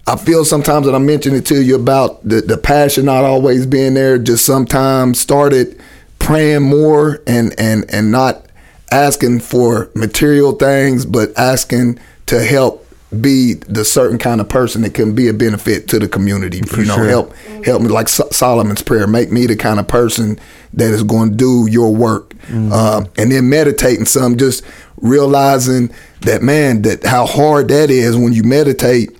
I 0.06 0.16
feel 0.16 0.44
sometimes 0.44 0.86
that 0.86 0.94
I 0.94 0.98
mentioned 0.98 1.36
it 1.36 1.44
to 1.46 1.62
you 1.62 1.74
about 1.74 2.26
the, 2.26 2.40
the 2.40 2.56
passion 2.56 3.04
not 3.06 3.24
always 3.24 3.66
being 3.66 3.94
there. 3.94 4.16
Just 4.18 4.46
sometimes 4.46 5.18
started 5.20 5.78
praying 6.18 6.62
more 6.62 7.20
and 7.26 7.54
and 7.58 7.84
and 7.92 8.10
not 8.12 8.46
asking 8.90 9.40
for 9.40 9.90
material 9.94 10.52
things, 10.52 11.04
but 11.04 11.36
asking 11.36 11.98
to 12.26 12.42
help 12.42 12.86
be 13.20 13.54
the 13.54 13.84
certain 13.84 14.18
kind 14.18 14.40
of 14.40 14.48
person 14.48 14.82
that 14.82 14.92
can 14.92 15.14
be 15.14 15.28
a 15.28 15.32
benefit 15.32 15.88
to 15.88 15.98
the 15.98 16.08
community. 16.08 16.58
you 16.76 16.84
know, 16.84 16.94
sure. 16.96 17.04
help 17.08 17.34
help 17.64 17.80
me 17.82 17.88
like 17.88 18.08
So- 18.08 18.28
Solomon's 18.30 18.82
prayer. 18.82 19.06
Make 19.06 19.32
me 19.32 19.46
the 19.46 19.56
kind 19.56 19.80
of 19.80 19.88
person 19.88 20.38
that 20.74 20.92
is 20.92 21.02
going 21.02 21.30
to 21.30 21.34
do 21.36 21.66
your 21.70 21.94
work, 21.94 22.34
uh, 22.52 23.04
and 23.16 23.32
then 23.32 23.48
meditating 23.48 24.04
some, 24.04 24.36
just 24.36 24.62
realizing 25.00 25.90
that 26.20 26.42
man, 26.42 26.82
that 26.82 27.04
how 27.06 27.24
hard 27.26 27.68
that 27.68 27.90
is 27.90 28.16
when 28.16 28.32
you 28.34 28.42
meditate 28.42 29.16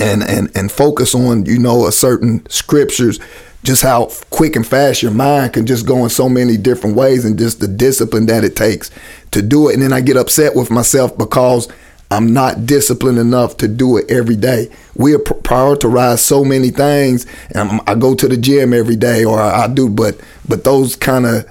and 0.00 0.22
and 0.24 0.50
and 0.56 0.72
focus 0.72 1.14
on 1.14 1.44
you 1.46 1.58
know 1.58 1.86
a 1.86 1.92
certain 1.92 2.44
scriptures 2.50 3.20
just 3.62 3.82
how 3.82 4.08
quick 4.30 4.56
and 4.56 4.66
fast 4.66 5.02
your 5.02 5.12
mind 5.12 5.52
can 5.52 5.64
just 5.64 5.86
go 5.86 6.02
in 6.02 6.10
so 6.10 6.28
many 6.28 6.56
different 6.56 6.96
ways 6.96 7.24
and 7.24 7.38
just 7.38 7.60
the 7.60 7.68
discipline 7.68 8.26
that 8.26 8.42
it 8.42 8.56
takes 8.56 8.90
to 9.30 9.40
do 9.40 9.68
it 9.68 9.74
and 9.74 9.82
then 9.82 9.92
i 9.92 10.00
get 10.00 10.16
upset 10.16 10.56
with 10.56 10.70
myself 10.72 11.16
because 11.16 11.68
i'm 12.10 12.32
not 12.32 12.66
disciplined 12.66 13.18
enough 13.18 13.56
to 13.58 13.68
do 13.68 13.96
it 13.96 14.10
every 14.10 14.36
day. 14.36 14.70
We 14.94 15.16
pr- 15.18 15.34
prioritize 15.34 16.18
so 16.18 16.44
many 16.44 16.70
things. 16.70 17.26
And 17.50 17.70
I'm, 17.70 17.80
i 17.86 17.94
go 17.94 18.14
to 18.14 18.28
the 18.28 18.36
gym 18.36 18.72
every 18.72 18.96
day 18.96 19.24
or 19.24 19.40
I 19.40 19.66
do 19.68 19.88
but 19.88 20.18
but 20.48 20.64
those 20.64 20.96
kind 20.96 21.26
of 21.26 21.46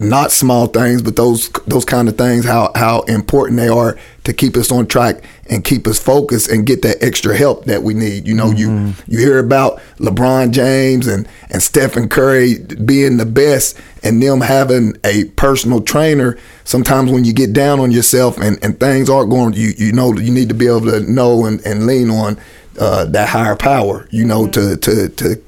not 0.00 0.32
small 0.32 0.66
things, 0.66 1.02
but 1.02 1.14
those 1.14 1.50
those 1.66 1.84
kind 1.84 2.08
of 2.08 2.16
things, 2.16 2.46
how 2.46 2.72
how 2.74 3.02
important 3.02 3.58
they 3.58 3.68
are 3.68 3.98
to 4.24 4.32
keep 4.32 4.56
us 4.56 4.72
on 4.72 4.86
track 4.86 5.22
and 5.50 5.62
keep 5.62 5.86
us 5.86 5.98
focused 5.98 6.48
and 6.48 6.66
get 6.66 6.80
that 6.82 7.02
extra 7.02 7.36
help 7.36 7.66
that 7.66 7.82
we 7.82 7.92
need. 7.92 8.26
You 8.26 8.34
know, 8.34 8.50
you 8.50 8.94
you 9.06 9.18
hear 9.18 9.38
about 9.38 9.78
LeBron 9.98 10.52
James 10.52 11.06
and 11.06 11.28
and 11.50 11.62
Stephen 11.62 12.08
Curry 12.08 12.58
being 12.58 13.18
the 13.18 13.26
best 13.26 13.78
and 14.02 14.22
them 14.22 14.40
having 14.40 14.96
a 15.04 15.24
personal 15.36 15.82
trainer. 15.82 16.38
Sometimes 16.64 17.10
when 17.10 17.26
you 17.26 17.34
get 17.34 17.52
down 17.52 17.78
on 17.78 17.90
yourself 17.90 18.38
and, 18.38 18.58
and 18.64 18.80
things 18.80 19.10
aren't 19.10 19.28
going, 19.28 19.52
you 19.52 19.72
you 19.76 19.92
know 19.92 20.14
you 20.14 20.32
need 20.32 20.48
to 20.48 20.54
be 20.54 20.66
able 20.66 20.86
to 20.86 21.00
know 21.00 21.44
and, 21.44 21.60
and 21.66 21.86
lean 21.86 22.08
on 22.08 22.38
uh, 22.78 23.04
that 23.04 23.28
higher 23.28 23.56
power. 23.56 24.08
You 24.10 24.24
know, 24.24 24.46
to 24.48 24.78
to 24.78 25.08
to 25.10 25.42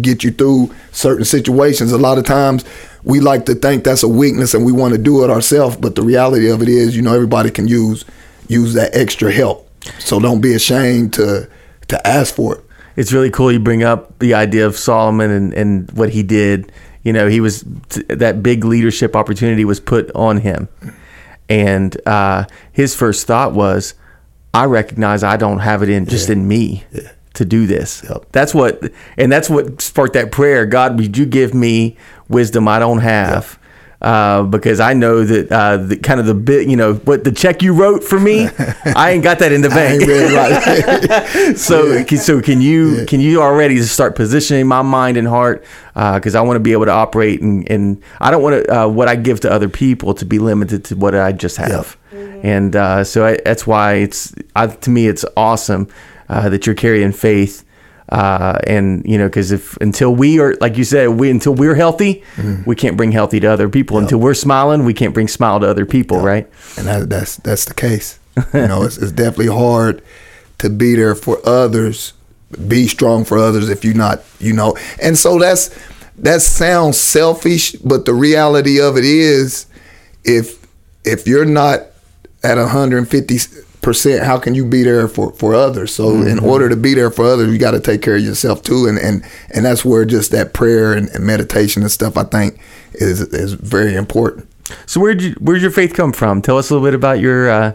get 0.00 0.24
you 0.24 0.30
through 0.30 0.74
certain 0.92 1.24
situations. 1.24 1.92
A 1.92 1.98
lot 1.98 2.18
of 2.18 2.24
times 2.24 2.64
we 3.04 3.20
like 3.20 3.46
to 3.46 3.54
think 3.54 3.84
that's 3.84 4.02
a 4.02 4.08
weakness 4.08 4.54
and 4.54 4.64
we 4.64 4.72
want 4.72 4.92
to 4.92 4.98
do 4.98 5.24
it 5.24 5.30
ourselves, 5.30 5.76
but 5.76 5.94
the 5.94 6.02
reality 6.02 6.50
of 6.50 6.62
it 6.62 6.68
is, 6.68 6.96
you 6.96 7.02
know, 7.02 7.14
everybody 7.14 7.50
can 7.50 7.68
use 7.68 8.04
use 8.48 8.74
that 8.74 8.94
extra 8.94 9.32
help. 9.32 9.68
So 9.98 10.20
don't 10.20 10.40
be 10.40 10.54
ashamed 10.54 11.12
to 11.14 11.48
to 11.88 12.06
ask 12.06 12.34
for 12.34 12.56
it. 12.56 12.64
it's 12.96 13.12
really 13.12 13.30
cool 13.30 13.52
you 13.52 13.60
bring 13.60 13.82
up 13.84 14.18
the 14.18 14.34
idea 14.34 14.66
of 14.66 14.76
Solomon 14.76 15.30
and, 15.30 15.54
and 15.54 15.90
what 15.92 16.10
he 16.10 16.22
did. 16.22 16.72
You 17.04 17.12
know, 17.12 17.28
he 17.28 17.40
was 17.40 17.64
that 18.08 18.42
big 18.42 18.64
leadership 18.64 19.14
opportunity 19.14 19.64
was 19.64 19.78
put 19.78 20.10
on 20.12 20.38
him, 20.38 20.68
and 21.48 21.96
uh, 22.04 22.46
his 22.72 22.96
first 22.96 23.28
thought 23.28 23.52
was, 23.52 23.94
"I 24.52 24.64
recognize 24.64 25.22
I 25.22 25.36
don't 25.36 25.60
have 25.60 25.84
it 25.84 25.88
in 25.88 26.06
just 26.06 26.28
in 26.28 26.48
me 26.48 26.84
to 27.36 27.44
do 27.44 27.66
this." 27.66 28.02
Yep. 28.08 28.26
That's 28.32 28.54
what, 28.54 28.82
and 29.16 29.30
that's 29.32 29.48
what 29.48 29.80
sparked 29.80 30.14
that 30.14 30.32
prayer. 30.32 30.66
God, 30.66 30.98
would 30.98 31.16
you 31.16 31.26
give 31.26 31.54
me 31.54 31.96
wisdom 32.28 32.68
I 32.68 32.78
don't 32.78 32.98
have? 33.00 33.58
Uh, 34.02 34.42
because 34.42 34.78
I 34.78 34.92
know 34.92 35.24
that 35.24 35.50
uh, 35.50 35.78
the 35.78 35.96
kind 35.96 36.20
of 36.20 36.26
the 36.26 36.34
bit, 36.34 36.68
you 36.68 36.76
know, 36.76 36.94
what 36.94 37.24
the 37.24 37.32
check 37.32 37.62
you 37.62 37.72
wrote 37.72 38.04
for 38.04 38.20
me, 38.20 38.46
I 38.84 39.12
ain't 39.12 39.24
got 39.24 39.38
that 39.38 39.52
in 39.52 39.62
the 39.62 39.70
bank. 39.70 40.02
right. 40.06 41.56
so, 41.56 42.04
can- 42.04 42.18
so 42.18 42.42
can 42.42 42.60
you 42.60 43.06
can 43.06 43.20
you 43.20 43.40
already 43.40 43.80
start 43.82 44.14
positioning 44.14 44.66
my 44.66 44.82
mind 44.82 45.16
and 45.16 45.26
heart? 45.26 45.64
Because 45.94 46.34
I 46.34 46.42
want 46.42 46.56
to 46.56 46.60
be 46.60 46.72
able 46.72 46.84
to 46.84 46.90
operate, 46.92 47.40
and, 47.40 47.68
and 47.70 48.02
I 48.20 48.30
don't 48.30 48.42
want 48.42 48.66
to 48.66 48.80
uh, 48.82 48.86
what 48.86 49.08
I 49.08 49.16
give 49.16 49.40
to 49.40 49.50
other 49.50 49.68
people 49.70 50.12
to 50.14 50.26
be 50.26 50.38
limited 50.38 50.84
to 50.84 50.94
what 50.96 51.14
I 51.14 51.32
just 51.32 51.56
have. 51.56 51.96
And 52.12 52.76
uh, 52.76 53.02
so 53.02 53.24
I, 53.26 53.38
that's 53.46 53.66
why 53.66 53.94
it's 53.94 54.34
I, 54.54 54.66
to 54.66 54.90
me 54.90 55.06
it's 55.08 55.24
awesome 55.38 55.88
uh, 56.28 56.48
that 56.48 56.66
you're 56.66 56.74
carrying 56.74 57.12
faith. 57.12 57.64
Uh, 58.08 58.56
and 58.68 59.04
you 59.04 59.18
know, 59.18 59.26
because 59.26 59.50
if 59.50 59.76
until 59.78 60.14
we 60.14 60.38
are, 60.38 60.54
like 60.60 60.76
you 60.76 60.84
said, 60.84 61.08
we 61.08 61.28
until 61.28 61.54
we're 61.54 61.74
healthy, 61.74 62.22
we 62.64 62.76
can't 62.76 62.96
bring 62.96 63.10
healthy 63.10 63.40
to 63.40 63.48
other 63.48 63.68
people. 63.68 63.98
Until 63.98 64.18
we're 64.20 64.34
smiling, 64.34 64.84
we 64.84 64.94
can't 64.94 65.12
bring 65.12 65.26
smile 65.26 65.58
to 65.58 65.68
other 65.68 65.84
people, 65.84 66.20
right? 66.20 66.48
and 66.78 66.86
that, 66.86 67.08
that's 67.10 67.36
that's 67.36 67.64
the 67.64 67.74
case. 67.74 68.18
You 68.52 68.68
know, 68.68 68.84
it's, 68.84 68.98
it's 68.98 69.12
definitely 69.12 69.48
hard 69.48 70.02
to 70.58 70.70
be 70.70 70.94
there 70.94 71.14
for 71.14 71.40
others, 71.48 72.12
be 72.68 72.86
strong 72.86 73.24
for 73.24 73.38
others 73.38 73.68
if 73.70 73.82
you're 73.84 73.94
not, 73.94 74.22
you 74.38 74.52
know. 74.52 74.76
And 75.02 75.16
so 75.18 75.38
that's 75.38 75.76
that 76.18 76.42
sounds 76.42 76.98
selfish, 76.98 77.72
but 77.72 78.04
the 78.04 78.14
reality 78.14 78.80
of 78.80 78.96
it 78.96 79.04
is, 79.04 79.66
if 80.22 80.64
if 81.04 81.26
you're 81.26 81.44
not 81.44 81.80
at 82.44 82.56
150 82.56 83.38
percent, 83.86 84.22
how 84.24 84.38
can 84.38 84.54
you 84.54 84.66
be 84.66 84.82
there 84.82 85.08
for 85.08 85.32
for 85.32 85.54
others? 85.54 85.94
So 85.94 86.10
in 86.22 86.38
order 86.40 86.68
to 86.68 86.76
be 86.76 86.92
there 86.92 87.10
for 87.10 87.24
others, 87.24 87.50
you 87.50 87.58
got 87.58 87.70
to 87.70 87.80
take 87.80 88.02
care 88.02 88.16
of 88.16 88.22
yourself 88.22 88.62
too, 88.62 88.86
and 88.86 88.98
and 88.98 89.24
and 89.54 89.64
that's 89.64 89.84
where 89.84 90.04
just 90.04 90.30
that 90.32 90.52
prayer 90.52 90.92
and, 90.92 91.08
and 91.10 91.24
meditation 91.24 91.82
and 91.82 91.90
stuff 91.90 92.16
I 92.16 92.24
think 92.24 92.60
is 92.94 93.20
is 93.20 93.54
very 93.54 93.94
important. 93.94 94.48
So 94.86 95.00
where'd 95.00 95.22
you 95.22 95.32
where'd 95.40 95.62
your 95.62 95.70
faith 95.70 95.94
come 95.94 96.12
from? 96.12 96.42
Tell 96.42 96.58
us 96.58 96.68
a 96.70 96.74
little 96.74 96.86
bit 96.86 96.94
about 96.94 97.20
your. 97.20 97.48
Uh, 97.48 97.72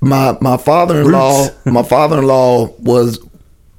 my 0.00 0.36
my 0.40 0.56
father-in-law 0.56 1.48
my 1.66 1.82
father-in-law 1.82 2.66
was 2.78 3.18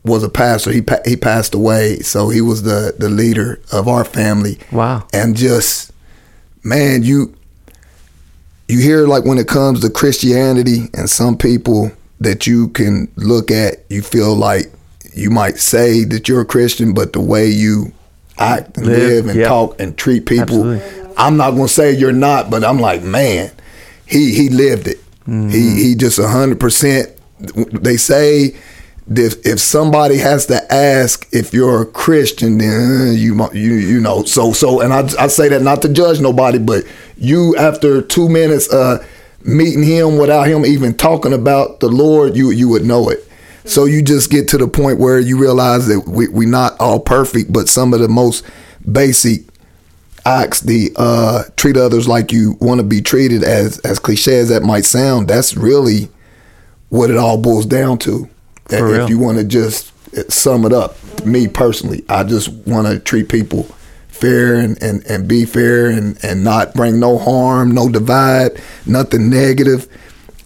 was 0.04 0.24
a 0.24 0.30
pastor 0.30 0.72
he 0.72 0.82
pa- 0.82 1.00
he 1.06 1.16
passed 1.16 1.54
away 1.54 2.00
so 2.00 2.28
he 2.30 2.42
was 2.42 2.64
the 2.64 2.94
the 3.00 3.08
leader 3.10 3.60
of 3.72 3.88
our 3.88 4.04
family 4.04 4.58
Wow. 4.72 5.08
and 5.14 5.36
just 5.38 5.92
man 6.64 7.04
you 7.04 7.34
you 8.70 8.80
hear 8.80 9.08
like 9.08 9.26
when 9.26 9.38
it 9.38 9.48
comes 9.48 9.82
to 9.82 9.90
Christianity 9.90 10.90
and 10.94 11.10
some 11.10 11.38
people 11.38 11.92
that 12.22 12.48
you 12.48 12.70
can 12.70 13.12
look 13.16 13.52
at 13.52 13.84
you 13.90 14.02
feel 14.02 14.36
like 14.36 14.72
you 15.14 15.30
might 15.32 15.58
say 15.58 16.04
that 16.06 16.30
you're 16.30 16.42
a 16.42 16.46
Christian 16.46 16.94
but 16.94 17.12
the 17.14 17.20
way 17.22 17.48
you 17.48 17.92
act 18.38 18.78
and 18.78 18.86
Live, 18.86 18.98
live, 18.98 19.28
and 19.28 19.40
yeah. 19.40 19.48
talk 19.48 19.80
and 19.82 19.98
treat 19.98 20.26
people 20.26 20.72
Absolutely. 20.72 21.14
I'm 21.18 21.36
not 21.36 21.52
gonna 21.52 21.68
say 21.68 21.92
you're 21.92 22.14
not 22.14 22.50
but 22.50 22.64
I'm 22.64 22.80
like 22.80 23.04
man 23.04 23.52
he 24.06 24.34
he 24.34 24.50
lived 24.50 24.88
it 24.88 25.00
Mm-hmm. 25.28 25.50
he 25.50 25.84
he 25.84 25.96
just 25.96 26.18
a 26.18 26.28
hundred 26.28 26.60
percent 26.60 27.10
they 27.84 27.98
say 27.98 28.56
if 29.16 29.46
if 29.46 29.60
somebody 29.60 30.18
has 30.18 30.46
to 30.48 30.74
ask 30.74 31.28
if 31.32 31.54
you're 31.54 31.82
a 31.82 31.86
Christian, 31.86 32.58
then 32.58 33.10
uh, 33.10 33.12
you 33.12 33.36
you 33.54 33.74
you 33.76 34.00
know. 34.00 34.24
So 34.24 34.54
so, 34.54 34.82
and 34.82 34.94
I 34.94 35.02
I 35.20 35.28
say 35.28 35.50
that 35.50 35.62
not 35.62 35.82
to 35.82 35.90
judge 35.90 36.20
nobody, 36.22 36.60
but 36.60 36.84
you 37.20 37.56
after 37.58 38.02
two 38.02 38.30
minutes 38.30 38.72
uh 38.74 39.06
meeting 39.44 39.84
him 39.84 40.18
without 40.18 40.48
him 40.48 40.66
even 40.66 40.94
talking 40.94 41.34
about 41.34 41.80
the 41.80 41.88
Lord, 41.90 42.36
you 42.36 42.52
you 42.52 42.68
would 42.70 42.86
know 42.86 43.10
it. 43.10 43.26
So 43.66 43.86
you 43.86 44.02
just 44.02 44.32
get 44.32 44.48
to 44.50 44.58
the 44.58 44.68
point 44.68 45.00
where 45.00 45.20
you 45.20 45.38
realize 45.38 45.88
that 45.88 46.08
we 46.08 46.28
we 46.28 46.46
not 46.46 46.80
all 46.80 47.00
perfect, 47.00 47.52
but 47.54 47.70
some 47.70 47.94
of 47.94 48.00
the 48.00 48.08
most 48.08 48.44
basic 48.90 49.42
acts, 50.26 50.62
the 50.62 50.92
uh 50.96 51.44
treat 51.56 51.78
others 51.78 52.08
like 52.08 52.32
you 52.32 52.58
want 52.60 52.80
to 52.80 52.86
be 52.86 53.02
treated, 53.02 53.44
as 53.44 53.80
as 53.80 54.00
cliche 54.00 54.40
as 54.40 54.50
that 54.50 54.64
might 54.64 54.86
sound, 54.86 55.28
that's 55.28 55.56
really 55.56 56.10
what 56.90 57.10
it 57.12 57.18
all 57.18 57.38
boils 57.38 57.66
down 57.66 57.98
to. 58.00 58.28
That 58.70 58.82
if 59.04 59.10
you 59.10 59.20
want 59.20 59.38
to 59.38 59.44
just 59.44 59.92
sum 60.32 60.66
it 60.66 60.74
up, 60.74 60.96
me 61.26 61.48
personally, 61.48 62.04
I 62.10 62.24
just 62.24 62.50
want 62.50 62.88
to 62.88 63.00
treat 63.00 63.30
people 63.30 63.68
fair 64.20 64.56
and, 64.56 64.82
and, 64.82 65.06
and 65.06 65.28
be 65.28 65.46
fair 65.46 65.90
and, 65.90 66.18
and 66.24 66.44
not 66.44 66.74
bring 66.74 67.00
no 67.00 67.18
harm, 67.18 67.72
no 67.72 67.90
divide, 67.90 68.62
nothing 68.86 69.30
negative, 69.30 69.88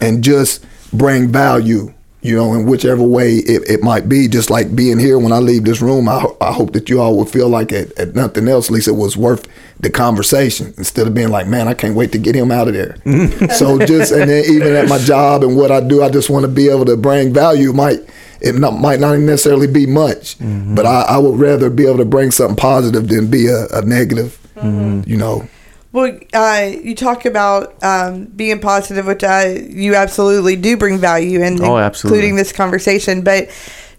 and 0.02 0.24
just 0.24 0.66
bring 0.92 1.30
value, 1.30 1.93
you 2.24 2.38
know, 2.38 2.54
in 2.54 2.66
whichever 2.66 3.04
way 3.04 3.36
it, 3.36 3.70
it 3.70 3.84
might 3.84 4.08
be. 4.08 4.30
Just 4.30 4.50
like 4.50 4.74
being 4.74 4.98
here 4.98 5.20
when 5.20 5.34
I 5.34 5.40
leave 5.40 5.66
this 5.66 5.82
room, 5.82 6.08
I, 6.08 6.26
I 6.40 6.54
hope 6.54 6.72
that 6.72 6.90
you 6.90 7.02
all 7.02 7.18
will 7.18 7.26
feel 7.26 7.50
like 7.50 7.74
at, 7.74 7.92
at 8.00 8.16
nothing 8.16 8.48
else, 8.48 8.70
at 8.70 8.72
least 8.72 8.88
it 8.88 8.94
was 8.94 9.18
worth 9.18 9.46
the 9.82 9.90
conversation 9.90 10.74
instead 10.78 11.06
of 11.06 11.14
being 11.14 11.30
like, 11.30 11.48
man, 11.48 11.68
I 11.68 11.74
can't 11.74 11.96
wait 11.96 12.14
to 12.14 12.18
get 12.18 12.34
him 12.34 12.50
out 12.50 12.70
of 12.70 12.74
there. 12.74 12.96
so 13.56 13.78
just, 13.78 14.14
and 14.14 14.30
then 14.30 14.46
even 14.46 14.74
at 14.74 14.88
my 14.88 15.00
job 15.00 15.44
and 15.44 15.58
what 15.58 15.70
I 15.70 15.82
do, 15.82 16.02
I 16.02 16.10
just 16.10 16.30
want 16.30 16.44
to 16.44 16.52
be 16.52 16.70
able 16.70 16.86
to 16.86 16.96
bring 16.96 17.34
value. 17.34 17.74
Might, 17.74 18.00
it 18.40 18.56
not, 18.56 18.80
might 18.80 19.02
not 19.02 19.20
necessarily 19.20 19.68
be 19.68 19.86
much, 19.86 20.38
mm-hmm. 20.38 20.76
but 20.76 20.86
I, 20.86 21.02
I 21.02 21.18
would 21.18 21.38
rather 21.38 21.70
be 21.70 21.86
able 21.86 21.98
to 21.98 22.06
bring 22.06 22.32
something 22.32 22.56
positive 22.56 23.10
than 23.10 23.30
be 23.30 23.48
a, 23.48 23.68
a 23.68 23.82
negative, 23.82 24.40
mm-hmm. 24.56 25.10
you 25.10 25.18
know. 25.18 25.48
Well, 25.94 26.20
uh, 26.34 26.72
you 26.82 26.96
talk 26.96 27.26
about 27.26 27.82
um, 27.84 28.26
being 28.26 28.60
positive, 28.60 29.06
which 29.06 29.24
uh, 29.24 29.54
you 29.60 29.94
absolutely 29.94 30.56
do 30.56 30.76
bring 30.76 30.98
value 30.98 31.42
in, 31.44 31.64
Oh, 31.64 31.78
including 31.78 32.36
this 32.36 32.52
conversation. 32.52 33.22
But 33.22 33.50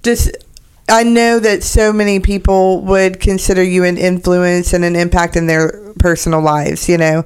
just, 0.02 0.37
I 0.88 1.04
know 1.04 1.38
that 1.38 1.62
so 1.62 1.92
many 1.92 2.18
people 2.18 2.80
would 2.83 3.20
consider 3.20 3.62
you 3.62 3.85
an 3.85 3.96
influence 3.96 4.72
and 4.72 4.85
an 4.85 4.96
impact 4.96 5.37
in 5.37 5.46
their 5.46 5.92
personal 6.00 6.42
lives. 6.42 6.88
You 6.88 6.98
know, 6.98 7.24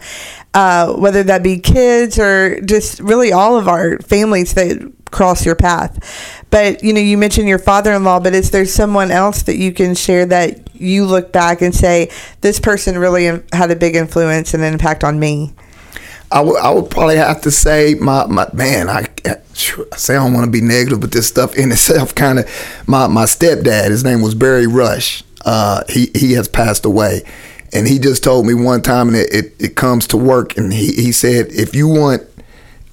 uh, 0.52 0.92
whether 0.92 1.22
that 1.22 1.42
be 1.42 1.59
kids 1.59 2.18
or 2.18 2.61
just 2.61 3.00
really 3.00 3.33
all 3.33 3.57
of 3.57 3.68
our 3.68 3.98
families 4.00 4.52
that 4.52 4.92
cross 5.11 5.46
your 5.46 5.57
path. 5.57 6.38
But 6.50 6.82
you 6.82 6.92
know, 6.92 7.00
you 7.00 7.18
mentioned 7.18 7.48
your 7.48 7.58
father-in-law, 7.58 8.20
but 8.20 8.34
is 8.34 8.50
there 8.50 8.64
someone 8.64 9.11
else 9.11 9.42
that 9.42 9.56
you 9.56 9.72
can 9.72 9.94
share 9.94 10.24
that 10.26 10.74
you 10.74 11.04
look 11.04 11.32
back 11.32 11.61
and 11.61 11.74
say 11.74 12.11
this 12.40 12.58
person 12.58 12.98
really 12.98 13.24
had 13.52 13.70
a 13.70 13.76
big 13.76 13.96
influence 13.96 14.54
and 14.54 14.62
impact 14.62 15.04
on 15.04 15.18
me? 15.20 15.52
I 16.30 16.40
would 16.40 16.58
I 16.58 16.70
would 16.70 16.90
probably 16.90 17.16
have 17.16 17.40
to 17.42 17.50
say 17.50 17.94
my, 17.94 18.26
my 18.26 18.48
man 18.52 18.90
I, 18.90 19.06
I 19.24 19.37
say 19.96 20.14
I 20.14 20.22
don't 20.22 20.34
want 20.34 20.44
to 20.44 20.50
be 20.50 20.61
negative 20.61 21.00
but 21.00 21.12
this 21.12 21.26
stuff 21.26 21.56
in 21.56 21.72
itself 21.72 22.14
kind 22.14 22.38
of 22.38 22.84
my 22.87 23.06
my 23.06 23.24
stepdad 23.24 23.90
his 23.90 24.04
name 24.04 24.20
was 24.20 24.34
Barry 24.34 24.66
Rush 24.66 25.24
uh, 25.46 25.84
he 25.88 26.11
he 26.14 26.32
has 26.32 26.46
passed 26.46 26.84
away 26.84 27.22
and 27.72 27.87
he 27.87 27.98
just 27.98 28.22
told 28.22 28.46
me 28.46 28.54
one 28.54 28.82
time 28.82 29.08
and 29.08 29.16
it, 29.16 29.32
it, 29.32 29.52
it 29.58 29.76
comes 29.76 30.06
to 30.08 30.16
work 30.16 30.56
and 30.58 30.72
he, 30.72 30.92
he 30.92 31.12
said 31.12 31.46
if 31.50 31.74
you 31.74 31.88
want 31.88 32.22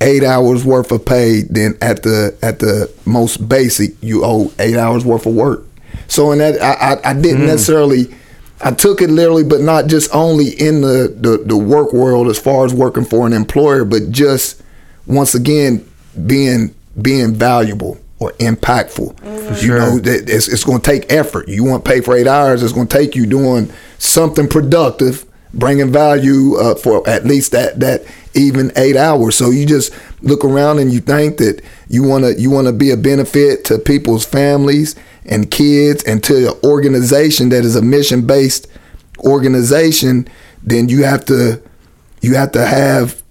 eight 0.01 0.23
hours 0.23 0.65
worth 0.65 0.91
of 0.91 1.05
pay 1.05 1.41
then 1.49 1.77
at 1.81 2.03
the 2.03 2.38
at 2.41 2.60
the 2.60 2.91
most 3.05 3.47
basic 3.47 3.91
you 4.01 4.23
owe 4.23 4.51
eight 4.60 4.75
hours 4.75 5.05
worth 5.05 5.25
of 5.25 5.34
work 5.34 5.63
so 6.08 6.31
in 6.31 6.39
that 6.39 6.62
I 6.62 6.93
I, 6.93 7.12
I 7.12 7.13
didn't 7.13 7.41
hmm. 7.41 7.47
necessarily 7.47 8.13
I 8.62 8.71
took 8.71 9.01
it 9.01 9.10
literally, 9.10 9.43
but 9.43 9.62
not 9.62 9.88
just 9.88 10.13
only 10.15 10.49
in 10.49 10.81
the, 10.81 11.13
the, 11.15 11.43
the 11.45 11.58
work 11.58 11.93
world 11.93 12.27
as 12.27 12.39
far 12.39 12.65
as 12.65 12.73
working 12.73 13.03
for 13.03 13.27
an 13.27 13.34
employer, 13.34 13.84
but 13.84 14.12
just 14.12 14.62
once 15.05 15.36
again 15.36 15.88
being 16.25 16.73
being 17.01 17.34
valuable 17.34 17.99
or 18.19 18.31
impactful. 18.34 19.62
You 19.62 19.73
know, 19.73 19.99
that 19.99 20.29
it's, 20.29 20.47
it's 20.47 20.63
going 20.63 20.79
to 20.79 20.91
take 20.91 21.12
effort. 21.12 21.49
You 21.49 21.65
want 21.65 21.84
to 21.84 21.91
pay 21.91 21.99
for 21.99 22.15
eight 22.15 22.27
hours, 22.27 22.63
it's 22.63 22.71
going 22.71 22.88
to 22.88 22.97
take 22.97 23.15
you 23.15 23.25
doing 23.25 23.71
something 23.97 24.47
productive, 24.47 25.25
bringing 25.55 25.91
value 25.91 26.55
uh, 26.57 26.75
for 26.75 27.07
at 27.07 27.25
least 27.25 27.51
that 27.53 27.79
that 27.79 28.03
even 28.33 28.71
eight 28.75 28.95
hours. 28.95 29.35
So 29.35 29.49
you 29.49 29.65
just 29.65 29.93
look 30.21 30.43
around 30.43 30.79
and 30.79 30.91
you 30.91 30.99
think 30.99 31.37
that 31.37 31.61
you 31.87 32.03
want 32.03 32.25
to 32.25 32.33
you 32.39 32.49
want 32.51 32.67
to 32.67 32.73
be 32.73 32.91
a 32.91 32.97
benefit 32.97 33.63
to 33.65 33.79
people's 33.79 34.25
families 34.25 34.95
and 35.25 35.49
kids 35.49 36.03
and 36.03 36.23
to 36.25 36.49
an 36.51 36.59
organization 36.63 37.49
that 37.49 37.65
is 37.65 37.75
a 37.75 37.81
mission 37.81 38.25
based 38.27 38.67
organization, 39.19 40.27
then 40.61 40.89
you 40.89 41.03
have 41.03 41.25
to 41.25 41.61
you 42.21 42.35
have 42.35 42.51
to 42.53 42.65
have 42.65 43.21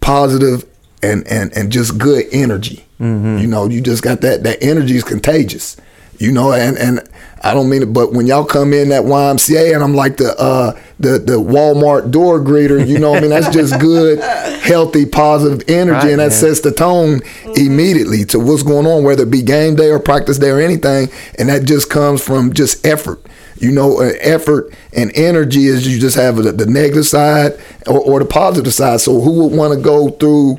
positive 0.00 0.64
and 1.02 1.26
and 1.28 1.56
and 1.56 1.70
just 1.70 1.98
good 1.98 2.24
energy. 2.32 2.84
You 2.98 3.46
know, 3.46 3.68
you 3.68 3.80
just 3.82 4.02
got 4.02 4.22
that 4.22 4.42
that 4.44 4.62
energy 4.62 4.96
is 4.96 5.04
contagious. 5.04 5.76
You 6.18 6.32
know, 6.32 6.52
and 6.52 6.76
and 6.78 7.00
I 7.42 7.52
don't 7.54 7.68
mean 7.68 7.82
it, 7.82 7.92
but 7.92 8.12
when 8.12 8.26
y'all 8.26 8.44
come 8.44 8.72
in 8.72 8.88
that 8.88 9.04
YMCA 9.04 9.74
and 9.74 9.84
I'm 9.84 9.94
like 9.94 10.16
the 10.16 10.34
uh 10.38 10.72
the 10.98 11.18
the 11.18 11.34
Walmart 11.40 12.10
door 12.10 12.40
greeter, 12.40 12.84
you 12.86 12.98
know, 12.98 13.10
what 13.10 13.18
I 13.18 13.20
mean 13.20 13.30
that's 13.30 13.50
just 13.54 13.78
good, 13.78 14.18
healthy, 14.62 15.04
positive 15.06 15.62
energy, 15.68 15.92
Right, 15.92 16.10
and 16.10 16.20
that 16.20 16.30
man. 16.30 16.30
sets 16.30 16.60
the 16.60 16.72
tone 16.72 17.20
immediately 17.54 18.24
to 18.26 18.38
what's 18.40 18.62
going 18.62 18.86
on, 18.86 19.04
whether 19.04 19.24
it 19.24 19.30
be 19.30 19.42
game 19.42 19.76
day 19.76 19.90
or 19.90 19.98
practice 20.00 20.38
day 20.38 20.48
or 20.50 20.58
anything, 20.60 21.08
and 21.38 21.48
that 21.48 21.64
just 21.64 21.90
comes 21.90 22.22
from 22.22 22.52
just 22.52 22.84
effort. 22.86 23.20
You 23.58 23.72
know, 23.72 24.00
uh, 24.00 24.12
effort 24.20 24.74
and 24.92 25.10
energy 25.14 25.66
is 25.66 25.86
you 25.86 25.98
just 25.98 26.16
have 26.16 26.36
the, 26.36 26.52
the 26.52 26.66
negative 26.66 27.06
side 27.06 27.52
or, 27.86 28.00
or 28.00 28.18
the 28.18 28.26
positive 28.26 28.72
side. 28.74 29.00
So 29.00 29.20
who 29.20 29.44
would 29.44 29.56
want 29.56 29.72
to 29.74 29.80
go 29.80 30.10
through 30.10 30.58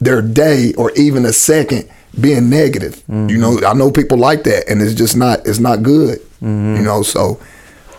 their 0.00 0.22
day 0.22 0.72
or 0.78 0.90
even 0.92 1.26
a 1.26 1.32
second 1.34 1.88
being 2.18 2.48
negative? 2.50 3.02
You 3.08 3.38
know, 3.38 3.60
I 3.66 3.74
know 3.74 3.90
people 3.90 4.18
like 4.18 4.44
that, 4.44 4.68
and 4.68 4.80
it's 4.80 4.94
just 4.94 5.16
not 5.16 5.46
it's 5.46 5.58
not 5.60 5.82
good. 5.82 6.20
You 6.40 6.82
know, 6.82 7.02
so 7.02 7.38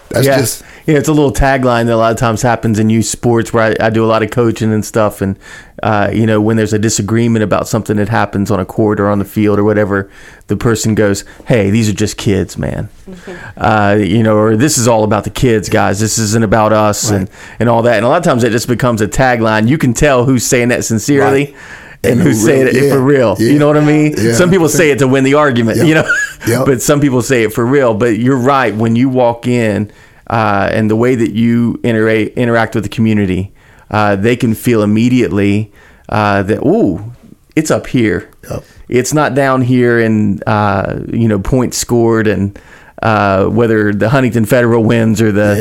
That's 0.09 0.25
yeah. 0.25 0.37
just 0.39 0.63
yeah, 0.87 0.97
it's 0.97 1.07
a 1.07 1.13
little 1.13 1.31
tagline 1.31 1.85
that 1.85 1.93
a 1.93 1.97
lot 1.97 2.11
of 2.11 2.17
times 2.17 2.41
happens 2.41 2.79
in 2.79 2.89
youth 2.89 3.05
sports 3.05 3.53
where 3.53 3.75
I, 3.79 3.87
I 3.87 3.89
do 3.91 4.03
a 4.03 4.07
lot 4.07 4.23
of 4.23 4.31
coaching 4.31 4.73
and 4.73 4.83
stuff. 4.83 5.21
And, 5.21 5.37
uh, 5.83 6.09
you 6.11 6.25
know, 6.25 6.41
when 6.41 6.57
there's 6.57 6.73
a 6.73 6.79
disagreement 6.79 7.43
about 7.43 7.67
something 7.67 7.97
that 7.97 8.09
happens 8.09 8.49
on 8.49 8.59
a 8.59 8.65
court 8.65 8.99
or 8.99 9.07
on 9.07 9.19
the 9.19 9.25
field 9.25 9.59
or 9.59 9.63
whatever, 9.63 10.09
the 10.47 10.57
person 10.57 10.95
goes, 10.95 11.23
Hey, 11.45 11.69
these 11.69 11.87
are 11.87 11.93
just 11.93 12.17
kids, 12.17 12.57
man. 12.57 12.89
Uh, 13.55 13.97
you 13.99 14.23
know, 14.23 14.35
or 14.37 14.57
this 14.57 14.77
is 14.77 14.87
all 14.87 15.03
about 15.03 15.23
the 15.23 15.29
kids, 15.29 15.69
guys. 15.69 15.99
This 15.99 16.17
isn't 16.17 16.43
about 16.43 16.73
us 16.73 17.11
and, 17.11 17.29
and 17.59 17.69
all 17.69 17.83
that. 17.83 17.97
And 17.97 18.05
a 18.05 18.09
lot 18.09 18.17
of 18.17 18.23
times 18.23 18.43
it 18.43 18.51
just 18.51 18.67
becomes 18.67 19.01
a 19.01 19.07
tagline. 19.07 19.67
You 19.67 19.77
can 19.77 19.93
tell 19.93 20.25
who's 20.25 20.45
saying 20.45 20.69
that 20.69 20.83
sincerely. 20.83 21.53
Right. 21.53 21.55
And, 22.03 22.13
And 22.13 22.21
who 22.21 22.29
really- 22.47 22.61
it 22.71 22.83
yeah, 22.85 22.89
for 22.89 22.99
real? 23.01 23.35
yeah. 23.39 23.51
You 23.51 23.59
know 23.59 23.67
what 23.67 23.77
I 23.77 23.85
mean? 23.85 24.15
Yeah. 24.17 24.33
Some 24.33 24.49
people 24.49 24.69
say 24.69 24.89
it 24.91 24.99
to 24.99 25.07
win 25.07 25.23
the 25.23 25.35
argument, 25.35 25.77
Yep. 25.77 25.87
you 25.87 25.93
know, 25.93 26.15
Yep. 26.47 26.65
but 26.65 26.81
some 26.81 26.99
people 26.99 27.21
say 27.21 27.43
it 27.43 27.53
for 27.53 27.65
real. 27.65 27.93
But 27.93 28.17
you're 28.17 28.37
right. 28.37 28.73
When 28.75 28.95
you 28.95 29.07
walk 29.09 29.47
in 29.47 29.91
uh, 30.27 30.69
and 30.71 30.89
the 30.89 30.95
way 30.95 31.13
that 31.15 31.31
you 31.31 31.79
interact 31.83 32.31
interact 32.37 32.73
with 32.75 32.83
the 32.85 32.89
community, 32.89 33.53
uh, 33.91 34.15
they 34.15 34.35
can 34.35 34.55
feel 34.55 34.81
immediately 34.81 35.71
uh, 36.09 36.41
that 36.43 36.59
ooh, 36.65 37.13
it's 37.55 37.69
up 37.69 37.85
here. 37.87 38.29
Yep. 38.49 38.63
It's 38.89 39.13
not 39.13 39.35
down 39.35 39.61
here 39.61 39.99
and 39.99 40.43
uh, 40.47 41.01
you 41.07 41.27
know 41.27 41.39
points 41.39 41.77
scored 41.77 42.27
and. 42.27 42.57
Uh, 43.01 43.47
whether 43.47 43.91
the 43.93 44.09
Huntington 44.09 44.45
Federal 44.45 44.83
wins 44.83 45.21
or 45.23 45.31
the, 45.31 45.55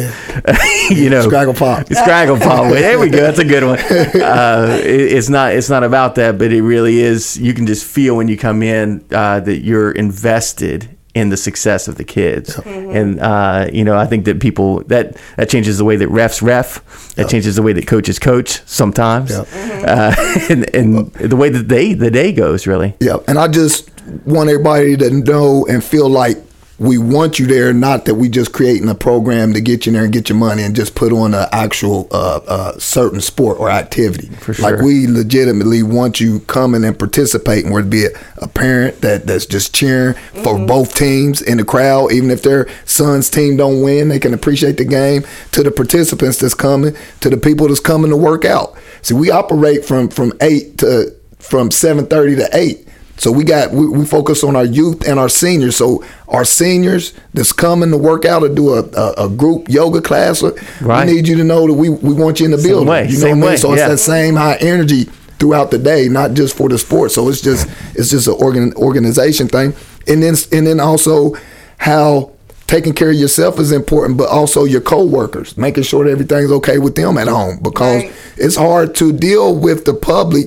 you 0.90 1.08
know, 1.08 1.26
Scraggle 1.26 1.56
Pop. 1.56 1.86
Scraggle 1.90 2.38
Pop. 2.38 2.70
There 2.72 2.98
we 2.98 3.08
go. 3.08 3.16
That's 3.22 3.38
a 3.38 3.44
good 3.46 3.64
one. 3.64 3.78
Uh, 3.78 4.78
it, 4.84 5.12
it's 5.12 5.28
not. 5.30 5.54
It's 5.54 5.70
not 5.70 5.82
about 5.82 6.16
that, 6.16 6.36
but 6.38 6.52
it 6.52 6.62
really 6.62 7.00
is. 7.00 7.38
You 7.38 7.54
can 7.54 7.66
just 7.66 7.84
feel 7.86 8.16
when 8.16 8.28
you 8.28 8.36
come 8.36 8.62
in 8.62 9.04
uh, 9.10 9.40
that 9.40 9.60
you're 9.60 9.90
invested 9.92 10.96
in 11.14 11.30
the 11.30 11.36
success 11.36 11.88
of 11.88 11.96
the 11.96 12.04
kids, 12.04 12.56
and 12.66 13.18
uh, 13.20 13.68
you 13.72 13.84
know, 13.84 13.96
I 13.96 14.06
think 14.06 14.26
that 14.26 14.38
people 14.40 14.84
that 14.84 15.16
that 15.36 15.48
changes 15.48 15.78
the 15.78 15.84
way 15.84 15.96
that 15.96 16.08
refs 16.10 16.40
ref. 16.42 17.14
That 17.16 17.28
changes 17.30 17.56
the 17.56 17.62
way 17.62 17.72
that 17.72 17.86
coaches 17.86 18.18
coach 18.18 18.60
sometimes, 18.66 19.30
Yep. 19.30 19.48
uh, 19.52 20.14
and, 20.50 20.74
and 20.74 21.12
the 21.14 21.36
way 21.36 21.48
that 21.48 21.68
they 21.68 21.94
the 21.94 22.10
day 22.10 22.32
goes. 22.32 22.66
Really, 22.66 22.94
Yeah, 23.00 23.16
and 23.26 23.38
I 23.38 23.48
just 23.48 23.90
want 24.24 24.50
everybody 24.50 24.96
to 24.98 25.10
know 25.10 25.66
and 25.66 25.82
feel 25.82 26.08
like 26.08 26.36
we 26.80 26.96
want 26.96 27.38
you 27.38 27.46
there, 27.46 27.74
not 27.74 28.06
that 28.06 28.14
we 28.14 28.30
just 28.30 28.54
creating 28.54 28.88
a 28.88 28.94
program 28.94 29.52
to 29.52 29.60
get 29.60 29.84
you 29.84 29.92
there 29.92 30.04
and 30.04 30.12
get 30.12 30.30
your 30.30 30.38
money 30.38 30.62
and 30.62 30.74
just 30.74 30.94
put 30.94 31.12
on 31.12 31.34
an 31.34 31.46
actual 31.52 32.08
uh, 32.10 32.40
uh, 32.48 32.78
certain 32.78 33.20
sport 33.20 33.60
or 33.60 33.68
activity. 33.68 34.28
For 34.28 34.54
sure. 34.54 34.70
Like 34.70 34.80
we 34.80 35.06
legitimately 35.06 35.82
want 35.82 36.20
you 36.20 36.40
coming 36.40 36.82
and 36.82 36.98
participating, 36.98 37.70
whether 37.70 37.86
it 37.86 37.90
be 37.90 38.06
a, 38.06 38.10
a 38.38 38.48
parent 38.48 39.02
that, 39.02 39.26
that's 39.26 39.44
just 39.44 39.74
cheering 39.74 40.14
for 40.42 40.58
both 40.58 40.94
teams 40.94 41.42
in 41.42 41.58
the 41.58 41.66
crowd, 41.66 42.12
even 42.12 42.30
if 42.30 42.42
their 42.42 42.66
son's 42.86 43.28
team 43.28 43.58
don't 43.58 43.82
win, 43.82 44.08
they 44.08 44.18
can 44.18 44.32
appreciate 44.32 44.78
the 44.78 44.86
game. 44.86 45.22
To 45.52 45.62
the 45.62 45.70
participants 45.70 46.38
that's 46.38 46.54
coming, 46.54 46.96
to 47.20 47.28
the 47.28 47.36
people 47.36 47.68
that's 47.68 47.78
coming 47.80 48.10
to 48.10 48.16
work 48.16 48.46
out. 48.46 48.74
See, 49.02 49.12
we 49.12 49.30
operate 49.30 49.84
from 49.84 50.08
from 50.08 50.32
eight 50.40 50.78
to 50.78 51.14
from 51.38 51.70
seven 51.70 52.06
thirty 52.06 52.36
to 52.36 52.48
eight. 52.54 52.86
So 53.20 53.30
we 53.30 53.44
got 53.44 53.70
we, 53.72 53.86
we 53.86 54.04
focus 54.06 54.42
on 54.42 54.56
our 54.56 54.64
youth 54.64 55.06
and 55.06 55.18
our 55.20 55.28
seniors. 55.28 55.76
So 55.76 56.02
our 56.28 56.44
seniors 56.44 57.12
that's 57.34 57.52
coming 57.52 57.90
to 57.90 57.98
work 57.98 58.24
out 58.24 58.42
or 58.42 58.48
do 58.48 58.70
a, 58.74 58.82
a, 58.82 59.26
a 59.26 59.28
group 59.28 59.68
yoga 59.68 60.00
class, 60.00 60.42
Right. 60.80 61.06
we 61.06 61.12
need 61.12 61.28
you 61.28 61.36
to 61.36 61.44
know 61.44 61.66
that 61.66 61.74
we, 61.74 61.90
we 61.90 62.14
want 62.14 62.40
you 62.40 62.46
in 62.46 62.52
the 62.52 62.56
building. 62.56 62.88
way, 62.88 63.06
You 63.06 63.12
know 63.14 63.18
same 63.20 63.40
what 63.40 63.44
I 63.44 63.46
way, 63.48 63.52
mean? 63.52 63.58
So 63.58 63.68
yeah. 63.74 63.74
it's 63.74 63.88
that 64.06 64.12
same 64.12 64.34
high 64.36 64.56
energy 64.56 65.04
throughout 65.38 65.70
the 65.70 65.78
day, 65.78 66.08
not 66.08 66.32
just 66.32 66.56
for 66.56 66.68
the 66.70 66.78
sport. 66.78 67.12
So 67.12 67.28
it's 67.28 67.42
just 67.42 67.68
it's 67.94 68.08
just 68.10 68.26
an 68.26 68.36
organ, 68.40 68.72
organization 68.74 69.48
thing, 69.48 69.74
and 70.08 70.22
then 70.22 70.34
and 70.50 70.66
then 70.66 70.80
also 70.80 71.34
how 71.76 72.32
taking 72.66 72.92
care 72.94 73.10
of 73.10 73.16
yourself 73.16 73.58
is 73.58 73.72
important, 73.72 74.16
but 74.16 74.28
also 74.28 74.64
your 74.64 74.80
coworkers, 74.80 75.56
making 75.58 75.82
sure 75.82 76.04
that 76.04 76.10
everything's 76.12 76.52
okay 76.52 76.78
with 76.78 76.94
them 76.94 77.18
at 77.18 77.26
home 77.28 77.58
because 77.62 78.04
Right. 78.04 78.12
it's 78.36 78.56
hard 78.56 78.94
to 78.94 79.12
deal 79.12 79.56
with 79.56 79.84
the 79.84 79.92
public 79.92 80.46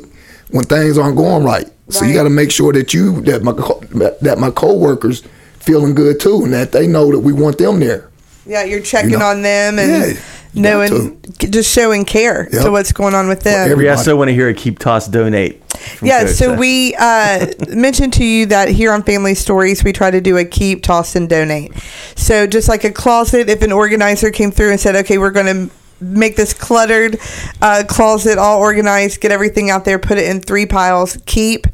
when 0.49 0.63
things 0.63 0.97
aren't 0.97 1.17
going 1.17 1.43
right. 1.43 1.67
So 1.89 2.05
you 2.05 2.13
got 2.13 2.23
to 2.23 2.29
make 2.29 2.51
sure 2.51 2.71
that 2.73 2.93
you 2.93 3.21
that 3.23 3.43
my 3.43 3.53
co- 3.53 3.81
that 4.21 4.37
my 4.39 4.49
coworkers 4.51 5.21
feeling 5.59 5.93
good 5.93 6.19
too, 6.19 6.43
and 6.43 6.53
that 6.53 6.71
they 6.71 6.87
know 6.87 7.11
that 7.11 7.19
we 7.19 7.33
want 7.33 7.57
them 7.57 7.79
there. 7.79 8.09
Yeah, 8.45 8.63
you're 8.63 8.81
checking 8.81 9.11
You 9.11 9.19
know, 9.19 9.25
on 9.27 9.41
them 9.41 9.79
and 9.79 10.15
yeah, 10.15 10.21
knowing, 10.53 11.21
just 11.39 11.73
showing 11.73 12.03
care 12.03 12.49
Yep. 12.51 12.63
to 12.63 12.71
what's 12.71 12.91
going 12.91 13.13
on 13.15 13.27
with 13.29 13.41
them. 13.41 13.71
every- 13.71 13.85
we 13.85 13.89
also 13.89 14.15
want 14.17 14.27
to 14.29 14.33
hear 14.33 14.49
a 14.49 14.53
keep 14.53 14.79
toss 14.79 15.07
donate. 15.07 15.61
Yeah, 16.01 16.23
Coach. 16.25 16.35
so 16.35 16.55
we 16.55 16.93
uh, 16.99 17.45
mentioned 17.69 18.13
to 18.13 18.25
you 18.25 18.45
that 18.47 18.67
here 18.69 18.91
on 18.91 19.03
Family 19.03 19.33
Stories, 19.35 19.83
we 19.83 19.93
try 19.93 20.11
to 20.11 20.19
do 20.21 20.37
a 20.37 20.43
keep, 20.45 20.83
toss, 20.83 21.15
and 21.15 21.29
donate. 21.29 21.73
So 22.15 22.45
just 22.47 22.67
like 22.69 22.83
a 22.83 22.91
closet, 22.91 23.49
if 23.49 23.61
an 23.61 23.71
organizer 23.71 24.29
came 24.31 24.51
through 24.51 24.71
and 24.71 24.79
said, 24.79 24.95
okay, 24.97 25.17
we're 25.17 25.31
going 25.31 25.67
to 25.69 25.73
make 26.03 26.35
this 26.35 26.53
cluttered 26.53 27.17
uh, 27.61 27.83
closet 27.87 28.37
all 28.37 28.59
organized, 28.59 29.21
get 29.21 29.31
everything 29.31 29.69
out 29.69 29.85
there, 29.85 29.99
put 29.99 30.17
it 30.17 30.29
in 30.29 30.41
three 30.41 30.65
piles, 30.65 31.17
keep, 31.25 31.67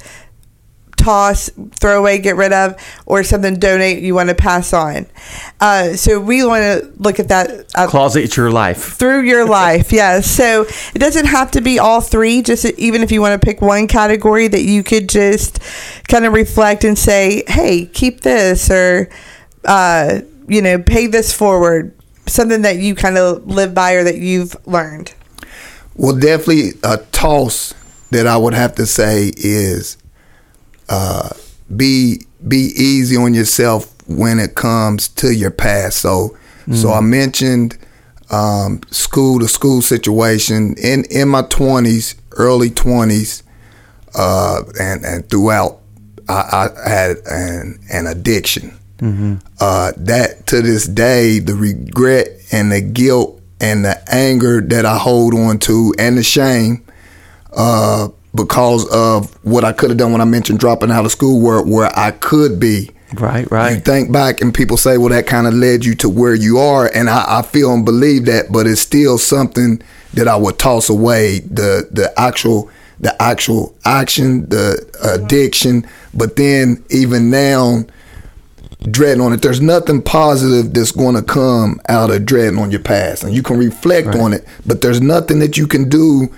toss, 1.00 1.50
throw 1.80 2.00
away, 2.00 2.20
get 2.20 2.36
rid 2.36 2.54
of, 2.54 2.76
or 3.06 3.24
something 3.24 3.56
donate 3.56 4.04
you 4.04 4.14
want 4.14 4.30
to 4.30 4.36
pass 4.36 4.74
on. 4.74 5.08
Uh, 5.60 5.96
so 5.96 6.20
we 6.20 6.46
want 6.46 6.62
to 6.62 6.92
look 6.98 7.20
at 7.20 7.30
that 7.30 7.66
uh, 7.76 7.88
closet 7.88 8.24
it's 8.24 8.38
your 8.38 8.52
life. 8.52 8.94
through 8.94 9.22
your 9.22 9.46
life 9.46 9.92
yeah 9.92 10.20
so 10.20 10.66
it 10.94 11.00
doesn't 11.00 11.26
have 11.26 11.52
to 11.52 11.62
be 11.62 11.80
all 11.80 12.02
three 12.02 12.42
just 12.42 12.66
even 12.78 13.02
if 13.02 13.12
you 13.12 13.22
want 13.22 13.40
to 13.40 13.46
pick 13.46 13.62
one 13.62 13.88
category 13.88 14.48
that 14.48 14.64
you 14.64 14.84
could 14.84 15.10
just 15.10 15.60
kind 16.08 16.26
of 16.26 16.34
reflect 16.34 16.84
and 16.84 16.98
say 16.98 17.44
hey 17.48 17.86
keep 17.86 18.22
this 18.22 18.70
or 18.70 19.10
uh, 19.66 20.20
you 20.48 20.62
know 20.62 20.82
pay 20.82 21.08
this 21.08 21.34
forward 21.34 21.94
something 22.30 22.62
that 22.62 22.78
you 22.78 22.96
kind 22.96 23.18
of 23.18 23.46
live 23.48 23.74
by 23.74 23.94
or 23.94 24.04
that 24.04 24.18
you've 24.18 24.56
learned 24.68 25.14
Well, 25.96 26.16
definitely 26.16 26.72
a 26.84 26.98
toss 27.12 27.74
that 28.12 28.26
I 28.26 28.38
would 28.38 28.54
have 28.54 28.76
to 28.76 28.86
say 28.86 29.32
is 29.38 29.98
uh, 30.88 31.30
be 31.76 32.22
be 32.48 32.72
easy 32.76 33.16
on 33.18 33.34
yourself 33.34 33.94
when 34.08 34.40
it 34.40 34.56
comes 34.56 35.08
to 35.10 35.34
your 35.34 35.52
past. 35.52 35.98
So, 36.00 36.36
so 36.74 36.92
I 36.92 37.02
mentioned 37.02 37.78
um, 38.32 38.82
school 38.92 39.40
to 39.40 39.48
school 39.48 39.82
situation 39.82 40.76
in 40.78 41.04
in 41.12 41.28
my 41.30 41.42
twenties, 41.44 42.16
early 42.32 42.70
twenties, 42.70 43.44
uh, 44.16 44.64
and 44.80 45.04
and 45.06 45.30
throughout, 45.30 45.80
I, 46.28 46.70
I 46.86 46.90
had 46.90 47.18
an 47.26 47.80
an 47.92 48.08
addiction. 48.08 48.78
Uh, 49.60 49.92
that 49.98 50.46
to 50.48 50.62
this 50.62 50.86
day, 50.86 51.40
the 51.40 51.56
regret 51.56 52.28
and 52.52 52.72
the 52.72 52.82
guilt 52.82 53.42
and 53.62 53.84
the 53.84 54.02
anger 54.14 54.62
that 54.62 54.86
I 54.86 54.98
hold 54.98 55.34
on 55.34 55.60
to 55.60 55.94
and 55.98 56.18
the 56.18 56.24
shame 56.24 56.86
uh, 57.54 58.10
because 58.36 58.88
of 58.92 59.34
what 59.44 59.64
I 59.64 59.72
could 59.72 59.90
have 59.90 59.98
done 59.98 60.12
when 60.12 60.22
I 60.22 60.26
mentioned 60.26 60.60
dropping 60.60 60.92
out 60.92 61.06
of 61.06 61.12
school, 61.12 61.42
where 61.42 61.62
where 61.62 61.92
I 61.98 62.12
could 62.12 62.60
be. 62.60 62.92
Right, 63.16 63.50
right. 63.50 63.74
You 63.74 63.80
think 63.80 64.12
back 64.12 64.40
and 64.42 64.54
people 64.54 64.78
say, 64.78 64.98
well, 64.98 65.10
that 65.10 65.26
kind 65.26 65.48
of 65.48 65.54
led 65.54 65.84
you 65.84 65.96
to 65.96 66.10
where 66.10 66.36
you 66.36 66.60
are. 66.60 66.92
And 66.94 67.10
I, 67.10 67.40
I 67.40 67.42
feel 67.42 67.74
and 67.74 67.84
believe 67.84 68.26
that, 68.26 68.52
but 68.52 68.68
it's 68.68 68.82
still 68.82 69.18
something 69.18 69.82
that 70.14 70.28
I 70.28 70.36
would 70.36 70.60
toss 70.60 70.90
away 70.90 71.40
the, 71.40 71.88
the 71.92 72.14
actual, 72.20 72.70
the 73.00 73.20
actual 73.22 73.76
action, 73.84 74.48
the 74.50 74.88
addiction. 75.04 75.88
But 76.14 76.36
then 76.36 76.84
even 76.92 77.32
now, 77.32 77.86
dreading 78.90 79.22
on 79.22 79.34
it, 79.34 79.42
there's 79.42 79.62
nothing 79.62 80.02
positive 80.02 80.74
that's 80.74 80.92
going 80.92 81.16
to 81.16 81.22
come 81.22 81.82
out 81.90 82.12
of 82.12 82.26
dreading 82.26 82.60
on 82.60 82.72
your 82.72 82.80
past. 82.80 83.24
And 83.24 83.34
you 83.34 83.44
can 83.44 83.58
reflect 83.58 84.10
on 84.10 84.34
it, 84.34 84.46
but 84.66 84.82
there's 84.82 85.02
nothing 85.02 85.40
that 85.40 85.58
you 85.58 85.68
can 85.68 85.90
do 85.90 86.30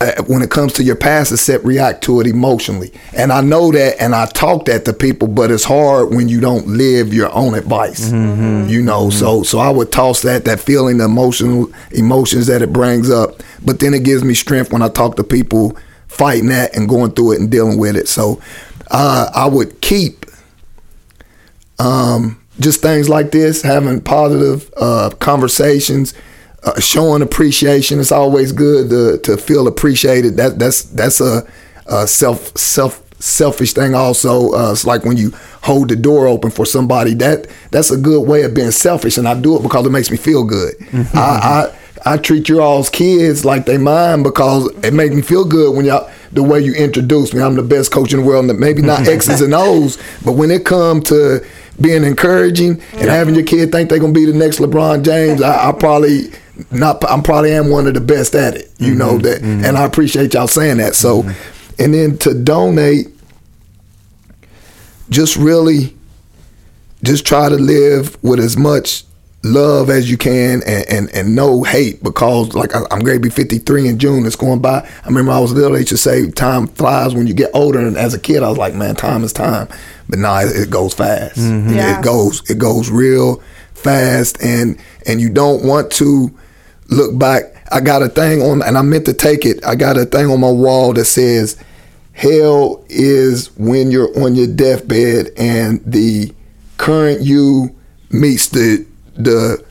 uh, 0.00 0.22
when 0.26 0.40
it 0.42 0.50
comes 0.50 0.72
to 0.72 0.84
your 0.84 0.96
past 0.96 1.32
except 1.32 1.64
react 1.64 2.02
to 2.04 2.20
it 2.20 2.26
emotionally. 2.26 2.92
And 3.12 3.32
I 3.32 3.40
know 3.40 3.70
that 3.72 4.00
and 4.00 4.14
I 4.14 4.26
talk 4.26 4.66
that 4.66 4.84
to 4.84 4.92
people, 4.92 5.28
but 5.28 5.50
it's 5.50 5.64
hard 5.64 6.10
when 6.10 6.28
you 6.28 6.40
don't 6.40 6.66
live 6.66 7.12
your 7.12 7.32
own 7.32 7.54
advice. 7.54 8.10
You 8.10 8.82
know, 8.82 9.10
so 9.10 9.42
so 9.42 9.58
I 9.58 9.70
would 9.70 9.92
toss 9.92 10.22
that 10.22 10.44
that 10.44 10.60
feeling, 10.60 10.98
the 10.98 11.04
emotional 11.04 11.72
emotions 11.92 12.46
that 12.46 12.62
it 12.62 12.72
brings 12.72 13.10
up. 13.10 13.42
But 13.64 13.80
then 13.80 13.94
it 13.94 14.04
gives 14.04 14.24
me 14.24 14.34
strength 14.34 14.72
when 14.72 14.82
I 14.82 14.88
talk 14.88 15.16
to 15.16 15.24
people 15.24 15.76
fighting 16.08 16.48
that 16.48 16.76
and 16.76 16.88
going 16.88 17.12
through 17.12 17.32
it 17.32 17.40
and 17.40 17.50
dealing 17.50 17.78
with 17.78 17.96
it. 17.96 18.08
So 18.08 18.40
uh, 18.90 19.30
I 19.34 19.46
would 19.46 19.80
keep 19.80 20.23
um, 21.84 22.40
just 22.60 22.80
things 22.80 23.08
like 23.08 23.30
this, 23.30 23.62
having 23.62 24.00
positive 24.00 24.72
uh, 24.76 25.10
conversations, 25.18 26.14
uh, 26.62 26.80
showing 26.80 27.22
appreciation. 27.22 28.00
It's 28.00 28.12
always 28.12 28.52
good 28.52 28.90
to, 28.90 29.18
to 29.18 29.36
feel 29.36 29.66
appreciated. 29.66 30.36
That 30.36 30.58
that's 30.58 30.82
that's 30.82 31.20
a, 31.20 31.46
a 31.86 32.06
self 32.06 32.56
self 32.56 33.02
selfish 33.20 33.72
thing. 33.72 33.94
Also, 33.94 34.52
uh, 34.52 34.72
it's 34.72 34.86
like 34.86 35.04
when 35.04 35.16
you 35.16 35.32
hold 35.62 35.88
the 35.88 35.96
door 35.96 36.26
open 36.26 36.50
for 36.50 36.64
somebody. 36.64 37.14
That 37.14 37.48
that's 37.70 37.90
a 37.90 37.96
good 37.96 38.26
way 38.26 38.42
of 38.42 38.54
being 38.54 38.70
selfish, 38.70 39.18
and 39.18 39.28
I 39.28 39.38
do 39.38 39.56
it 39.56 39.62
because 39.62 39.86
it 39.86 39.90
makes 39.90 40.10
me 40.10 40.16
feel 40.16 40.44
good. 40.44 40.74
I, 41.14 41.18
I 41.18 41.78
I 42.06 42.16
treat 42.18 42.48
you 42.48 42.60
all's 42.60 42.90
kids 42.90 43.44
like 43.44 43.66
they 43.66 43.78
mine 43.78 44.22
because 44.22 44.70
it 44.84 44.92
makes 44.92 45.14
me 45.14 45.22
feel 45.22 45.44
good 45.44 45.74
when 45.74 45.86
y'all 45.86 46.10
the 46.32 46.42
way 46.42 46.60
you 46.60 46.74
introduce 46.74 47.32
me. 47.32 47.40
I'm 47.40 47.54
the 47.54 47.62
best 47.62 47.92
coach 47.92 48.12
in 48.12 48.20
the 48.20 48.26
world. 48.26 48.46
Maybe 48.58 48.82
not 48.82 49.08
X's 49.08 49.40
and 49.40 49.54
O's, 49.54 49.98
but 50.24 50.32
when 50.32 50.50
it 50.50 50.64
comes 50.64 51.08
to 51.08 51.44
being 51.80 52.04
encouraging 52.04 52.80
and 52.92 53.08
having 53.08 53.34
your 53.34 53.44
kid 53.44 53.72
think 53.72 53.90
they're 53.90 53.98
gonna 53.98 54.12
be 54.12 54.24
the 54.24 54.32
next 54.32 54.58
LeBron 54.58 55.04
James, 55.04 55.42
I, 55.42 55.68
I 55.68 55.72
probably 55.72 56.30
not. 56.70 57.02
I'm 57.08 57.22
probably 57.22 57.52
am 57.52 57.70
one 57.70 57.86
of 57.86 57.94
the 57.94 58.00
best 58.00 58.34
at 58.34 58.54
it. 58.54 58.72
You 58.78 58.90
mm-hmm. 58.90 58.98
know 58.98 59.18
that, 59.18 59.42
mm-hmm. 59.42 59.64
and 59.64 59.76
I 59.76 59.84
appreciate 59.84 60.34
y'all 60.34 60.46
saying 60.46 60.78
that. 60.78 60.94
So, 60.94 61.22
mm-hmm. 61.22 61.82
and 61.82 61.94
then 61.94 62.18
to 62.18 62.34
donate, 62.34 63.08
just 65.10 65.36
really, 65.36 65.96
just 67.02 67.26
try 67.26 67.48
to 67.48 67.56
live 67.56 68.22
with 68.22 68.40
as 68.40 68.56
much 68.56 69.04
love 69.44 69.90
as 69.90 70.10
you 70.10 70.16
can 70.16 70.62
and, 70.66 70.88
and, 70.88 71.10
and 71.14 71.36
no 71.36 71.62
hate 71.62 72.02
because 72.02 72.54
like 72.54 72.74
I, 72.74 72.80
I'm 72.90 73.00
going 73.00 73.16
to 73.16 73.20
be 73.20 73.28
53 73.30 73.88
in 73.88 73.98
June. 73.98 74.24
It's 74.26 74.36
going 74.36 74.60
by. 74.60 74.78
I 74.80 75.06
remember 75.06 75.32
I 75.32 75.38
was 75.38 75.52
little. 75.52 75.72
They 75.72 75.80
used 75.80 75.90
to 75.90 75.96
say 75.98 76.30
time 76.30 76.66
flies 76.66 77.14
when 77.14 77.26
you 77.26 77.34
get 77.34 77.50
older. 77.54 77.78
And 77.78 77.96
as 77.96 78.14
a 78.14 78.18
kid, 78.18 78.42
I 78.42 78.48
was 78.48 78.58
like, 78.58 78.74
man, 78.74 78.96
time 78.96 79.22
is 79.22 79.32
time. 79.32 79.68
But 80.08 80.18
nah, 80.18 80.40
it, 80.40 80.56
it 80.56 80.70
goes 80.70 80.94
fast. 80.94 81.36
Mm-hmm. 81.36 81.68
It- 81.70 81.76
Yeah. 81.76 81.98
It 81.98 82.04
goes 82.04 82.48
it 82.50 82.58
goes 82.58 82.90
real 82.90 83.42
fast, 83.74 84.42
and 84.42 84.78
and 85.06 85.20
you 85.20 85.28
don't 85.30 85.64
want 85.64 85.90
to 85.92 86.30
look 86.88 87.18
back. 87.18 87.42
I 87.72 87.80
got 87.80 88.02
a 88.02 88.08
thing 88.08 88.40
on, 88.42 88.62
and 88.62 88.78
I 88.78 88.82
meant 88.82 89.04
to 89.06 89.12
take 89.14 89.44
it. 89.44 89.64
I 89.64 89.74
got 89.74 89.96
a 89.98 90.04
thing 90.04 90.26
on 90.30 90.40
my 90.40 90.50
wall 90.50 90.92
that 90.94 91.04
says, 91.06 91.56
"Hell 92.12 92.84
is 92.88 93.48
when 93.56 93.90
you're 93.90 94.16
on 94.22 94.34
your 94.36 94.46
deathbed 94.46 95.30
and 95.36 95.82
the 95.84 96.32
current 96.78 97.20
you 97.22 97.74
meets 98.10 98.48
the 98.48 98.86
the 99.16 99.64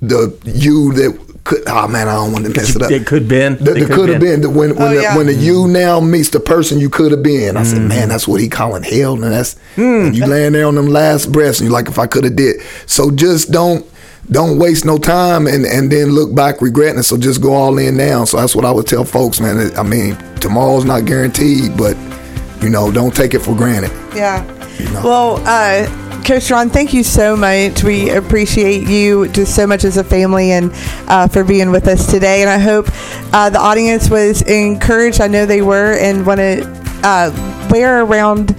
the 0.00 0.36
you 0.44 0.92
that 0.94 1.42
could. 1.44 1.62
Oh 1.66 1.88
man, 1.88 2.08
I 2.08 2.14
don't 2.14 2.32
want 2.32 2.44
to 2.44 2.50
mess 2.50 2.76
it 2.76 2.82
up. 2.82 2.90
It 2.90 3.06
could 3.06 3.26
been. 3.26 3.56
That, 3.56 3.76
It 3.76 3.90
could 3.90 4.08
have 4.10 4.20
been 4.20 4.42
the, 4.42 4.50
when 4.50 4.76
when, 4.76 4.82
Oh, 4.82 4.94
the, 4.94 5.02
yeah. 5.02 5.16
when 5.16 5.26
the 5.26 5.34
you 5.34 5.66
now 5.66 5.98
meets 5.98 6.30
the 6.30 6.40
person 6.40 6.78
you 6.78 6.90
could 6.90 7.10
have 7.10 7.22
been. 7.22 7.56
I 7.56 7.62
said, 7.62 7.80
mm. 7.80 7.88
man, 7.88 8.10
that's 8.10 8.28
what 8.28 8.40
he 8.40 8.48
calling 8.48 8.82
hell, 8.82 9.14
and 9.14 9.32
that's 9.32 9.56
and 9.76 10.14
you 10.16 10.26
laying 10.26 10.52
there 10.52 10.66
on 10.66 10.74
them 10.74 10.86
last 10.86 11.32
breaths, 11.32 11.60
and 11.60 11.68
you 11.68 11.72
like, 11.72 11.88
if 11.88 11.98
I 11.98 12.06
could 12.06 12.24
have 12.24 12.36
did. 12.36 12.60
So 12.86 13.10
just 13.10 13.50
don't 13.50 13.84
don't 14.30 14.58
waste 14.58 14.84
no 14.84 14.98
time 14.98 15.46
and 15.46 15.64
and 15.64 15.90
then 15.90 16.10
look 16.10 16.34
back 16.34 16.60
regretting 16.60 16.98
it. 16.98 17.04
So 17.04 17.16
just 17.16 17.40
go 17.40 17.54
all 17.54 17.78
in 17.78 17.96
now. 17.96 18.24
So 18.24 18.36
that's 18.36 18.54
what 18.54 18.64
I 18.64 18.70
would 18.70 18.86
tell 18.86 19.04
folks, 19.04 19.40
man. 19.40 19.74
I 19.76 19.82
mean, 19.82 20.16
tomorrow's 20.36 20.84
not 20.84 21.06
guaranteed, 21.06 21.76
but 21.76 21.96
you 22.62 22.68
know, 22.68 22.90
don't 22.92 23.14
take 23.14 23.34
it 23.34 23.40
for 23.40 23.54
granted. 23.54 23.90
Yeah. 24.14 24.44
Well, 25.02 25.38
uh, 25.46 26.07
Coach 26.24 26.50
Ron, 26.50 26.68
thank 26.68 26.92
you 26.92 27.02
so 27.02 27.36
much. 27.36 27.82
We 27.82 28.10
appreciate 28.10 28.86
you 28.86 29.28
just 29.28 29.56
so 29.56 29.66
much 29.66 29.84
as 29.84 29.96
a 29.96 30.04
family 30.04 30.52
and 30.52 30.70
uh, 31.08 31.26
for 31.26 31.42
being 31.42 31.70
with 31.70 31.88
us 31.88 32.10
today. 32.10 32.42
And 32.42 32.50
I 32.50 32.58
hope 32.58 32.86
uh, 33.32 33.48
the 33.48 33.58
audience 33.58 34.10
was 34.10 34.42
encouraged. 34.42 35.22
I 35.22 35.26
know 35.26 35.46
they 35.46 35.62
were 35.62 35.94
and 35.94 36.26
want 36.26 36.38
to 36.40 37.00
uh, 37.02 37.68
wear 37.70 38.02
around 38.02 38.54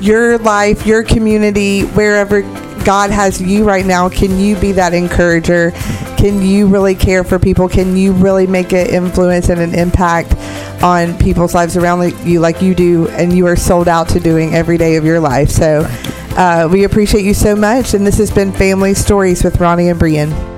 your 0.00 0.38
life, 0.38 0.84
your 0.84 1.04
community, 1.04 1.82
wherever 1.82 2.42
God 2.84 3.10
has 3.10 3.40
you 3.40 3.64
right 3.64 3.86
now. 3.86 4.08
Can 4.08 4.40
you 4.40 4.56
be 4.56 4.72
that 4.72 4.92
encourager? 4.92 5.70
Can 6.16 6.42
you 6.42 6.66
really 6.66 6.96
care 6.96 7.22
for 7.22 7.38
people? 7.38 7.68
Can 7.68 7.96
you 7.96 8.12
really 8.12 8.48
make 8.48 8.72
an 8.72 8.88
influence 8.88 9.48
and 9.48 9.60
an 9.60 9.74
impact 9.74 10.34
on 10.82 11.16
people's 11.18 11.54
lives 11.54 11.76
around 11.76 12.12
you 12.26 12.40
like 12.40 12.60
you 12.60 12.74
do 12.74 13.08
and 13.10 13.36
you 13.36 13.46
are 13.46 13.56
sold 13.56 13.86
out 13.86 14.08
to 14.08 14.20
doing 14.20 14.54
every 14.54 14.78
day 14.78 14.96
of 14.96 15.04
your 15.04 15.20
life? 15.20 15.50
So 15.50 15.88
uh, 16.36 16.68
we 16.70 16.84
appreciate 16.84 17.24
you 17.24 17.34
so 17.34 17.56
much. 17.56 17.94
And 17.94 18.06
this 18.06 18.18
has 18.18 18.30
been 18.30 18.52
Family 18.52 18.94
Stories 18.94 19.44
with 19.44 19.60
Ronnie 19.60 19.88
and 19.88 19.98
Brian. 19.98 20.52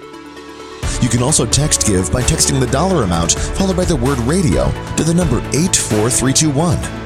You 1.00 1.08
can 1.08 1.22
also 1.22 1.46
text 1.46 1.86
give 1.86 2.10
by 2.12 2.22
texting 2.22 2.58
the 2.58 2.66
dollar 2.66 3.04
amount 3.04 3.30
followed 3.32 3.76
by 3.76 3.84
the 3.84 3.94
word 3.94 4.18
radio 4.20 4.64
to 4.96 5.04
the 5.04 5.14
number 5.14 5.36
84321. 5.54 6.99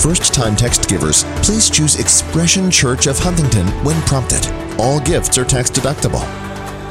First 0.00 0.34
time 0.34 0.54
text 0.54 0.88
givers, 0.88 1.24
please 1.42 1.70
choose 1.70 1.98
Expression 1.98 2.70
Church 2.70 3.06
of 3.06 3.18
Huntington 3.18 3.66
when 3.84 4.00
prompted. 4.02 4.46
All 4.78 5.00
gifts 5.00 5.38
are 5.38 5.44
tax 5.44 5.70
deductible. 5.70 6.24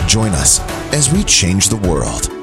Join 0.07 0.31
us 0.31 0.59
as 0.93 1.11
we 1.11 1.23
change 1.23 1.69
the 1.69 1.77
world. 1.77 2.34